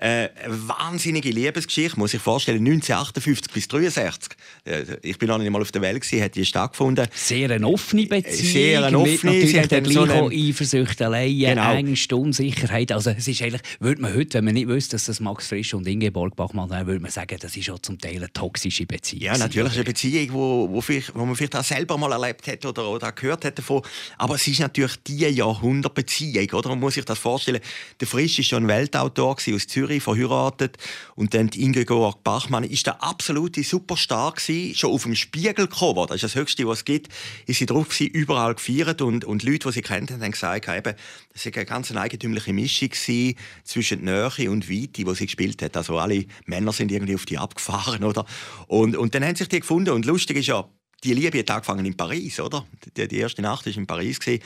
äh, 0.05 0.29
eine 0.45 0.69
wahnsinnige 0.69 1.31
Liebesgeschichte, 1.31 1.99
muss 1.99 2.13
ich 2.13 2.21
vorstellen, 2.21 2.59
1958 2.59 3.51
bis 3.51 3.65
1963. 3.65 4.37
Äh, 4.65 4.99
ich 5.01 5.17
bin 5.17 5.29
noch 5.29 5.39
nicht 5.39 5.51
mal 5.51 5.63
auf 5.63 5.73
der 5.73 5.81
Welt 5.81 6.03
gewesen, 6.03 6.23
hat 6.23 6.35
die 6.35 6.45
stattgefunden. 6.45 7.09
Sehr 7.15 7.51
eine 7.51 7.67
offene 7.67 8.05
Beziehung. 8.05 8.53
Sehr 8.53 8.85
eine 8.85 8.99
offene. 8.99 9.33
Mit 9.33 9.55
natürlich 9.55 9.69
dann 9.69 9.83
gleich 9.83 9.95
so 9.95 10.03
eine... 10.03 10.29
Eifersüchteleien, 10.29 11.57
genau. 11.57 11.73
Ängste, 11.73 12.17
Unsicherheit. 12.17 12.93
Also 12.93 13.11
es 13.11 13.27
ist 13.27 13.41
eigentlich, 13.41 13.63
würde 13.81 14.03
man 14.03 14.15
heute, 14.15 14.35
wenn 14.35 14.45
man 14.45 14.53
nicht 14.53 14.69
wüsste, 14.69 14.97
dass 14.97 15.07
das 15.07 15.21
Max 15.21 15.49
Frisch 15.49 15.73
und 15.73 15.87
Ingeborg 15.89 16.37
Bachmann 16.37 16.69
wären, 16.69 16.87
würde 16.87 17.01
man 17.01 17.11
sagen, 17.11 17.39
das 17.41 17.57
ist 17.57 17.71
auch 17.71 17.79
zum 17.79 17.99
Teil 17.99 18.17
eine 18.17 18.31
toxische 18.31 18.85
Beziehung. 18.85 19.23
Ja, 19.23 19.39
natürlich 19.39 19.73
eine 19.73 19.85
Beziehung, 19.85 20.35
wo, 20.35 20.69
wo, 20.71 20.85
wo 21.15 21.25
man 21.25 21.35
vielleicht 21.35 21.57
auch 21.57 21.65
selber 21.65 21.97
mal 21.97 22.13
erlebt 22.13 22.47
hat 22.47 22.67
oder, 22.67 22.87
oder 22.91 23.11
gehört 23.13 23.47
hat 23.47 23.59
davon. 23.59 23.81
Aber 24.19 24.35
es 24.35 24.47
ist 24.47 24.61
natürlich 24.61 24.97
die 25.07 25.25
Jahrhundertbeziehung, 25.29 26.51
oder? 26.51 26.69
Man 26.69 26.81
muss 26.81 26.93
sich 26.93 27.07
das 27.07 27.19
vorstellen. 27.19 27.61
Der 27.99 28.07
Frisch 28.07 28.37
war 28.37 28.45
schon 28.45 28.65
ein 28.65 28.69
Weltautor 28.69 29.37
aus 29.55 29.67
Zürich 29.67 29.94
Zürich 29.95 30.03
verheiratet 30.03 30.79
und 31.15 31.35
dann 31.35 31.49
die 31.49 31.63
Ingeborg 31.63 32.23
Bachmann 32.23 32.65
ist 32.65 32.87
der 32.87 33.03
absolute 33.03 33.63
Superstar 33.63 34.33
gewesen, 34.33 34.75
schon 34.75 34.93
auf 34.93 35.03
dem 35.03 35.15
Spiegelcover, 35.15 36.07
das 36.07 36.17
ist 36.17 36.25
das 36.25 36.35
Höchste, 36.35 36.67
was 36.67 36.79
es 36.79 36.85
gibt, 36.85 37.09
ist 37.47 37.59
sie 37.59 37.67
drauf 37.67 37.89
gewesen, 37.89 38.13
überall 38.13 38.55
gefeiert 38.55 39.03
und, 39.03 39.25
und 39.25 39.43
Leute, 39.43 39.69
die 39.69 39.75
sie 39.75 39.83
kennt 39.83 40.11
haben 40.11 40.31
gesagt, 40.31 40.69
eben, 40.69 40.95
das 41.33 41.47
war 41.47 41.53
eine 41.55 41.65
ganz 41.65 41.95
eigentümliche 41.95 42.53
Mischung 42.53 42.89
gewesen 42.89 43.37
zwischen 43.65 44.05
Nähe 44.05 44.51
und 44.51 44.71
Weite, 44.71 45.05
die 45.05 45.15
sie 45.15 45.27
gespielt 45.27 45.63
hat. 45.63 45.77
Also 45.77 45.99
alle 45.99 46.27
Männer 46.47 46.73
sind 46.73 46.93
irgendwie 46.93 47.15
auf 47.15 47.27
die 47.27 47.39
abgefahren, 47.39 48.05
oder? 48.05 48.25
Und, 48.67 48.97
und 48.97 49.15
dann 49.15 49.25
haben 49.25 49.37
sich 49.37 49.49
die 49.49 49.61
gefunden 49.61 49.91
und 49.91 50.07
lustig 50.07 50.37
ist 50.39 50.47
ja, 50.47 50.69
die 51.05 51.13
Liebe 51.15 51.39
hat 51.39 51.51
angefangen 51.51 51.85
in 51.85 51.97
Paris, 51.97 52.41
oder? 52.41 52.65
Die, 52.97 53.07
die 53.07 53.19
erste 53.19 53.43
Nacht 53.43 53.67
war 53.67 53.77
in 53.77 53.87
Paris. 53.87 54.19
Gewesen. 54.19 54.43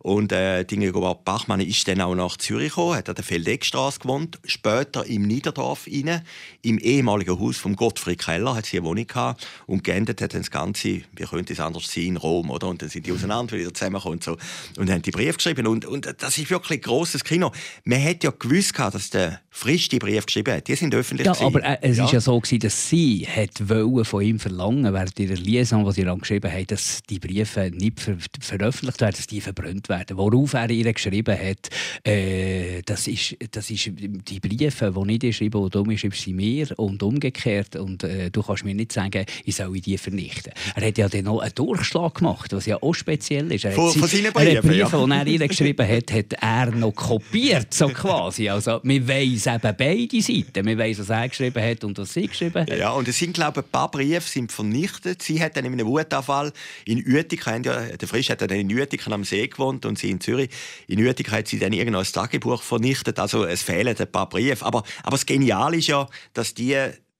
Und 0.00 0.32
äh, 0.32 0.62
Ingeborg 0.62 1.24
Bachmann 1.24 1.60
ist 1.60 1.88
dann 1.88 2.00
auch 2.00 2.14
nach 2.14 2.36
Zürich 2.36 2.70
gekommen, 2.70 2.96
hat 2.96 3.08
an 3.08 3.14
der 3.14 3.24
Feldeckstraße 3.24 4.00
gewohnt, 4.00 4.38
später 4.44 5.06
im 5.06 5.22
Niederdorf 5.22 5.86
rein, 5.86 6.22
im 6.62 6.78
ehemaligen 6.78 7.38
Haus 7.38 7.56
von 7.56 7.76
Gottfried 7.76 8.18
Keller 8.18 8.54
hat 8.54 8.66
sie 8.66 8.78
eine 8.78 8.86
Wohnung 8.86 9.06
gehabt 9.06 9.46
und 9.66 9.84
geendet 9.84 10.20
hat 10.20 10.34
das 10.34 10.50
Ganze, 10.50 10.88
wie 10.88 11.24
könnte 11.28 11.52
es 11.52 11.60
anders 11.60 11.90
sein, 11.90 12.04
in 12.04 12.16
Rom, 12.16 12.50
oder? 12.50 12.68
Und 12.68 12.82
dann 12.82 12.88
sind 12.88 13.06
die 13.06 13.12
auseinander 13.12 13.56
wieder 13.56 13.72
zusammengekommen 13.72 14.18
und 14.18 14.24
so. 14.24 14.36
Und 14.78 14.90
haben 14.90 15.02
die 15.02 15.10
Brief 15.10 15.36
geschrieben 15.36 15.66
und, 15.66 15.84
und 15.84 16.14
das 16.18 16.38
ist 16.38 16.50
wirklich 16.50 16.78
ein 16.78 16.82
grosses 16.82 17.24
Kino. 17.24 17.52
Man 17.84 18.02
hat 18.02 18.22
ja 18.24 18.32
gewusst, 18.36 18.78
dass 18.78 19.10
der 19.10 19.40
Frisch 19.50 19.88
die 19.88 19.98
Brief 19.98 20.26
geschrieben 20.26 20.54
hat. 20.54 20.66
Die 20.66 20.74
sind 20.74 20.94
öffentlich 20.94 21.26
Ja, 21.26 21.38
aber 21.40 21.62
äh, 21.62 21.78
es 21.82 21.98
ja. 21.98 22.04
ist 22.06 22.12
ja 22.12 22.20
so 22.20 22.40
gewesen, 22.40 22.60
dass 22.60 22.88
sie 22.88 23.26
hat 23.26 23.58
von 23.58 24.22
ihm 24.22 24.38
verlangen, 24.38 24.92
während 24.92 25.18
ihrer 25.20 25.36
Liaison, 25.36 25.84
was 25.84 25.98
sie 26.02 26.06
dann 26.06 26.18
geschrieben 26.18 26.52
haben, 26.52 26.66
dass 26.66 27.02
die 27.08 27.18
Briefe 27.18 27.70
nicht 27.72 28.00
ver 28.00 28.16
veröffentlicht 28.40 29.00
werden, 29.00 29.16
dass 29.16 29.26
die 29.26 29.40
verbrannt 29.40 29.88
werden. 29.88 30.16
Worauf 30.16 30.54
er 30.54 30.70
ihr 30.70 30.92
geschrieben 30.92 31.38
hat, 31.38 31.70
äh, 32.04 32.82
das, 32.84 33.06
ist, 33.06 33.36
das 33.52 33.70
ist 33.70 33.90
die 33.96 34.40
Briefe, 34.40 34.92
die 34.92 35.12
ich 35.12 35.18
dir 35.18 35.32
schreibe, 35.32 35.62
die 35.64 35.70
du 35.70 35.84
mir 35.84 35.98
schreibst, 35.98 36.22
sind 36.22 36.36
mir 36.36 36.68
und 36.76 37.02
umgekehrt. 37.02 37.76
Und 37.76 38.04
äh, 38.04 38.30
du 38.30 38.42
kannst 38.42 38.64
mir 38.64 38.74
nicht 38.74 38.92
sagen, 38.92 39.24
ich 39.44 39.56
soll 39.56 39.80
die 39.80 39.96
vernichten. 39.96 40.52
Er 40.74 40.86
hat 40.86 40.98
ja 40.98 41.08
dann 41.08 41.24
noch 41.24 41.40
einen 41.40 41.54
Durchschlag 41.54 42.16
gemacht, 42.16 42.52
was 42.52 42.66
ja 42.66 42.82
auch 42.82 42.94
speziell 42.94 43.52
ist. 43.52 43.64
Er 43.64 43.72
von, 43.72 43.92
von 43.92 44.08
seinen 44.08 44.32
Briefen, 44.32 44.68
Briefe, 44.68 44.96
ja. 44.96 45.06
die 45.06 45.12
er 45.12 45.26
ihr 45.26 45.48
geschrieben 45.48 45.88
hat, 45.88 46.12
hat 46.12 46.32
er 46.40 46.70
noch 46.72 46.92
kopiert, 46.92 47.72
so 47.72 47.88
quasi. 47.88 48.48
Also, 48.48 48.80
wir 48.82 49.06
weiss 49.06 49.46
eben 49.46 49.76
beide 49.76 50.20
Seiten. 50.20 50.66
Wir 50.66 50.78
weiss, 50.78 50.98
was 50.98 51.10
er 51.10 51.28
geschrieben 51.28 51.62
hat 51.62 51.84
und 51.84 51.98
was 51.98 52.12
sie 52.12 52.26
geschrieben 52.26 52.62
hat. 52.62 52.76
Ja, 52.76 52.90
und 52.90 53.06
es 53.06 53.18
sind, 53.18 53.34
glaube 53.34 53.60
ich, 53.60 53.66
ein 53.66 53.70
paar 53.70 53.90
Briefe 53.90 54.28
sind 54.28 54.50
vernichtet. 54.50 55.22
Sie 55.22 55.42
hat 55.42 55.56
dann 55.56 55.64
in 55.64 55.81
einem 55.82 55.90
Wutanfall 55.90 56.52
in 56.84 57.04
Uetika, 57.06 57.56
ja, 57.56 57.82
der 57.96 58.08
Frisch 58.08 58.30
hat 58.30 58.40
dann 58.40 58.50
in 58.50 58.72
Uetika 58.72 59.10
am 59.10 59.24
See 59.24 59.46
gewohnt 59.46 59.84
und 59.84 59.98
sie 59.98 60.10
in 60.10 60.20
Zürich. 60.20 60.50
In 60.86 61.04
Uetika 61.04 61.32
hat 61.32 61.48
sie 61.48 61.58
dann 61.58 61.72
irgendein 61.72 62.04
Tagebuch 62.04 62.62
vernichtet. 62.62 63.18
Also 63.18 63.44
es 63.44 63.62
fehlen 63.62 63.96
ein 63.96 64.12
paar 64.12 64.28
Briefe. 64.28 64.64
Aber, 64.64 64.82
aber 65.02 65.12
das 65.12 65.26
Geniale 65.26 65.76
ist 65.76 65.88
ja, 65.88 66.06
dass 66.32 66.54
die 66.54 66.76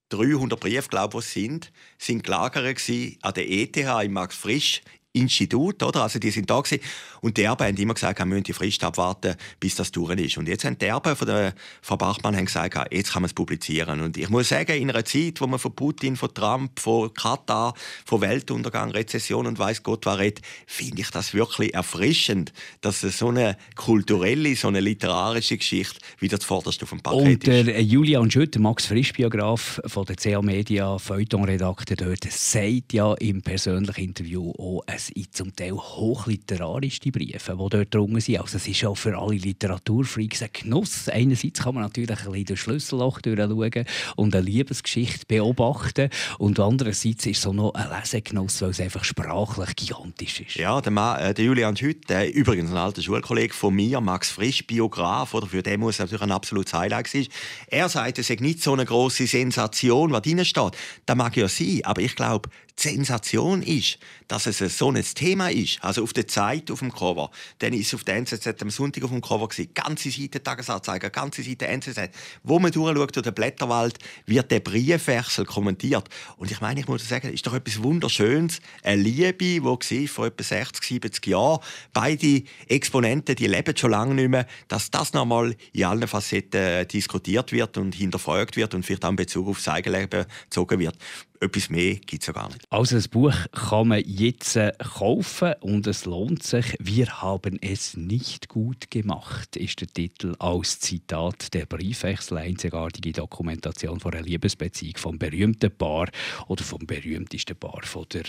300 0.09 0.59
Briefe, 0.61 0.89
glaube 0.89 1.19
ich, 1.19 1.25
sind, 1.25 1.73
sind 1.99 2.25
gelagert 2.25 2.81
an 3.23 3.35
der 3.35 3.51
ETH 3.51 3.77
in 3.77 4.13
Max 4.13 4.37
Frisch 4.37 4.83
Institut, 5.13 5.83
oder? 5.83 6.03
Also 6.03 6.19
die 6.19 6.31
sind 6.31 6.49
da 6.49 6.61
gewesen. 6.61 6.83
Und 7.21 7.37
die 7.37 7.43
Erben 7.43 7.67
haben 7.67 7.77
immer 7.77 7.95
gesagt, 7.95 8.19
wir 8.19 8.27
müssen 8.27 8.45
die 8.45 8.53
Frist 8.53 8.83
abwarten, 8.83 9.37
bis 9.61 9.77
das 9.77 9.93
durch 9.93 10.19
ist. 10.19 10.39
Und 10.39 10.49
jetzt 10.49 10.65
haben 10.65 10.79
die 10.79 10.87
Erben 10.87 11.15
von 11.15 11.27
der 11.27 11.55
Frau 11.83 11.97
Bachmann 11.97 12.35
haben 12.35 12.47
gesagt, 12.47 12.93
jetzt 12.93 13.13
kann 13.13 13.23
man 13.23 13.27
es 13.27 13.35
publizieren. 13.35 14.01
Und 14.01 14.17
ich 14.17 14.31
muss 14.31 14.49
sagen, 14.49 14.73
in 14.73 14.91
einer 14.91 15.05
Zeit, 15.05 15.41
wo 15.41 15.47
man 15.47 15.59
von 15.59 15.75
Putin, 15.75 16.17
von 16.17 16.33
Trump, 16.33 16.81
von 16.81 17.13
Katar, 17.13 17.75
von 18.07 18.21
Weltuntergang, 18.23 18.91
Rezession 18.91 19.47
und 19.47 19.59
weiß 19.59 19.83
Gott 19.83 20.07
was 20.07 20.19
redet, 20.19 20.45
finde 20.67 21.03
ich 21.03 21.11
das 21.11 21.35
wirklich 21.35 21.75
erfrischend, 21.75 22.53
dass 22.81 23.03
so 23.03 23.29
eine 23.29 23.57
kulturelle, 23.77 24.57
so 24.57 24.69
eine 24.69 24.81
literarische 24.81 25.59
Geschichte 25.59 26.01
wieder 26.19 26.41
zuvorderst 26.41 26.83
auf 26.83 26.91
dem 26.91 27.01
Parkett 27.01 27.47
und, 27.47 27.49
ist. 27.49 27.69
Und 27.69 27.69
äh, 27.69 27.81
Julian 27.81 28.31
Schütt, 28.31 28.59
Max 28.59 28.87
Frisch, 28.87 29.13
Biograf 29.13 29.81
von 29.87 30.07
der 30.07 30.17
CA 30.17 30.41
Media, 30.41 30.99
Feuilleton-Redakteur 30.99 31.97
dort, 31.97 32.25
sagt 32.33 32.93
ja 32.93 33.13
im 33.15 33.43
persönlichen 33.43 34.01
Interview 34.01 34.53
auch, 34.59 34.83
es 35.03 35.15
sind 35.15 35.35
zum 35.35 35.57
Teil 35.57 35.73
hochliterarischste 35.73 37.11
Briefe, 37.11 37.53
die 37.53 37.69
dort 37.69 37.95
drunter 37.95 38.21
sind. 38.21 38.41
Also 38.41 38.57
es 38.57 38.69
ist 38.69 38.85
auch 38.85 38.95
für 38.95 39.19
alle 39.19 39.37
Literaturfreaks 39.37 40.43
ein 40.43 40.51
Genuss. 40.53 41.09
Einerseits 41.09 41.63
kann 41.63 41.75
man 41.75 41.85
natürlich 41.85 42.11
ein 42.11 42.25
bisschen 42.25 42.45
durch 42.45 42.61
Schlüsselloch 42.61 43.21
durchschauen 43.21 43.85
und 44.17 44.35
eine 44.35 44.45
Liebesgeschichte 44.45 45.27
beobachten. 45.27 46.11
Und 46.39 46.61
andererseits 46.61 47.27
ist 47.27 47.39
es 47.39 47.47
auch 47.47 47.53
noch 47.53 47.75
ein 47.75 47.89
Lesegenuss, 47.99 48.63
weil 48.63 48.71
es 48.71 48.81
einfach 48.81 49.05
sprachlich 49.05 49.77
gigantisch 49.77 50.41
ist. 50.41 50.57
Ja, 50.57 50.81
der, 50.81 50.93
Mann, 50.93 51.21
äh, 51.21 51.35
der 51.35 51.45
Julian 51.45 51.77
Schütt, 51.77 52.09
der 52.09 52.33
übrigens 52.33 52.71
ein 52.71 52.77
alter 52.77 53.03
Schulkollege 53.03 53.55
von 53.55 53.75
mir, 53.75 54.01
Max 54.01 54.31
Frisch, 54.31 54.67
Biograf, 54.67 55.35
oder 55.35 55.47
für 55.47 55.63
den 55.63 55.81
muss 55.81 55.97
es 55.97 55.99
natürlich 56.01 56.23
ein 56.23 56.33
absolutes 56.33 56.75
Highlight 56.75 57.09
sein. 57.09 57.27
Er 57.67 57.89
sagt, 57.89 58.19
es 58.19 58.29
sei 58.29 58.37
nicht 58.41 58.63
so 58.63 58.73
eine 58.73 58.85
große 58.85 59.27
Sensation, 59.27 60.13
was 60.13 60.23
drin 60.23 60.45
steht. 60.45 60.73
Das 61.07 61.17
mag 61.17 61.37
ja 61.37 61.49
sein, 61.49 61.81
aber 61.85 62.01
ich 62.03 62.15
glaube, 62.15 62.49
die 62.79 62.89
Sensation 62.89 63.63
ist, 63.63 63.99
dass 64.29 64.47
es 64.47 64.59
so 64.79 64.91
ein 64.91 65.03
Thema 65.03 65.51
ist. 65.51 65.79
Also 65.83 66.03
auf 66.03 66.13
der 66.13 66.27
Zeit 66.27 66.71
auf 66.71 66.79
dem 66.79 66.93
Cover. 66.93 67.31
Dann 67.59 67.73
ist 67.73 67.89
es 67.89 67.95
auf 67.95 68.05
der 68.05 68.17
NZZ 68.17 68.63
am 68.63 68.71
Sonntag 68.71 69.05
auf 69.05 69.11
dem 69.11 69.21
Cover 69.21 69.49
gewesen. 69.49 69.75
Ganze 69.75 70.11
Seite 70.11 70.43
Tagesanzeiger, 70.43 71.11
ganze 71.11 71.43
Seite 71.43 71.67
NZZ. 71.67 72.11
Wo 72.43 72.59
man 72.59 72.73
durchschaut 72.73 73.15
durch 73.17 73.25
den 73.25 73.35
Blätterwald, 73.35 73.99
wird 74.27 74.51
der 74.51 74.61
Briefwechsel 74.61 75.45
kommentiert. 75.45 76.09
Und 76.37 76.51
ich 76.51 76.61
meine, 76.61 76.81
ich 76.81 76.89
muss 76.89 77.07
sagen, 77.07 77.33
ist 77.33 77.47
doch 77.47 77.55
etwas 77.55 77.83
Wunderschönes. 77.83 78.61
Eine 78.83 79.03
Liebe, 79.03 79.35
die 79.35 79.63
war 79.63 79.79
vor 80.09 80.27
etwa 80.27 80.43
60, 80.43 80.83
70 80.83 81.27
Jahren. 81.27 81.61
Beide 81.93 82.43
Exponenten, 82.69 83.37
die 83.37 83.47
leben 83.47 83.77
schon 83.77 83.91
lange 83.91 84.15
nicht 84.15 84.29
mehr. 84.29 84.47
Dass 84.69 84.91
das 84.91 85.13
nochmal 85.13 85.55
in 85.73 85.85
allen 85.85 86.09
Facetten 86.09 86.61
äh, 86.61 86.87
diskutiert 86.87 87.53
wird 87.53 87.77
und 87.77 87.95
hinterfragt 87.95 88.57
wird 88.57 88.75
und 88.75 88.85
vielleicht 88.85 89.05
auch 89.05 89.11
in 89.11 89.17
Bezug 89.17 89.49
auf 89.49 89.59
das 89.59 89.69
Eigenleben 89.69 90.27
gezogen 90.49 90.79
wird 90.79 90.97
etwas 91.43 91.71
mehr 91.71 91.97
gibt 91.97 92.23
es 92.23 92.27
ja 92.29 92.33
gar 92.33 92.49
nicht. 92.49 92.65
Also 92.71 92.97
das 92.97 93.09
Buch 93.09 93.35
kann 93.53 93.89
man 93.89 94.03
jetzt 94.07 94.57
äh, 94.57 94.73
kaufen 94.79 95.55
und 95.61 95.87
es 95.87 96.05
lohnt 96.05 96.43
sich. 96.43 96.77
Wir 96.79 97.21
haben 97.21 97.59
es 97.61 97.97
nicht 97.97 98.49
gut 98.49 98.91
gemacht, 98.91 99.57
ist 99.57 99.81
der 99.81 99.89
Titel 99.89 100.35
als 100.39 100.79
Zitat 100.79 101.53
der 101.53 101.67
Briefwechsel, 101.67 102.39
einzigartige 102.39 103.13
Dokumentation 103.13 104.01
von 104.01 104.15
einer 104.15 104.23
Liebesbeziehung 104.23 104.97
vom 104.97 105.19
berühmten 105.19 105.71
Paar 105.77 106.09
oder 106.47 106.63
vom 106.63 106.87
berühmtesten 106.87 107.57
Paar 107.57 107.83
von 107.83 108.07
der 108.13 108.25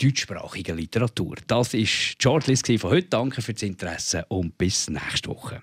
deutschsprachigen 0.00 0.76
Literatur. 0.76 1.36
Das 1.46 1.74
ist 1.74 2.16
die 2.18 2.22
Shortlist 2.22 2.66
von 2.78 2.90
heute. 2.90 3.08
Danke 3.08 3.40
für 3.40 3.54
das 3.54 3.62
Interesse 3.62 4.26
und 4.28 4.58
bis 4.58 4.90
nächste 4.90 5.30
Woche. 5.30 5.62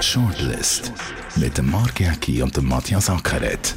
Shortlist 0.00 0.92
mit 1.36 1.56
dem 1.58 1.70
Mark 1.70 2.00
Jäcki 2.00 2.42
und 2.42 2.56
dem 2.56 2.66
Matthias 2.66 3.08
Ackeret 3.10 3.76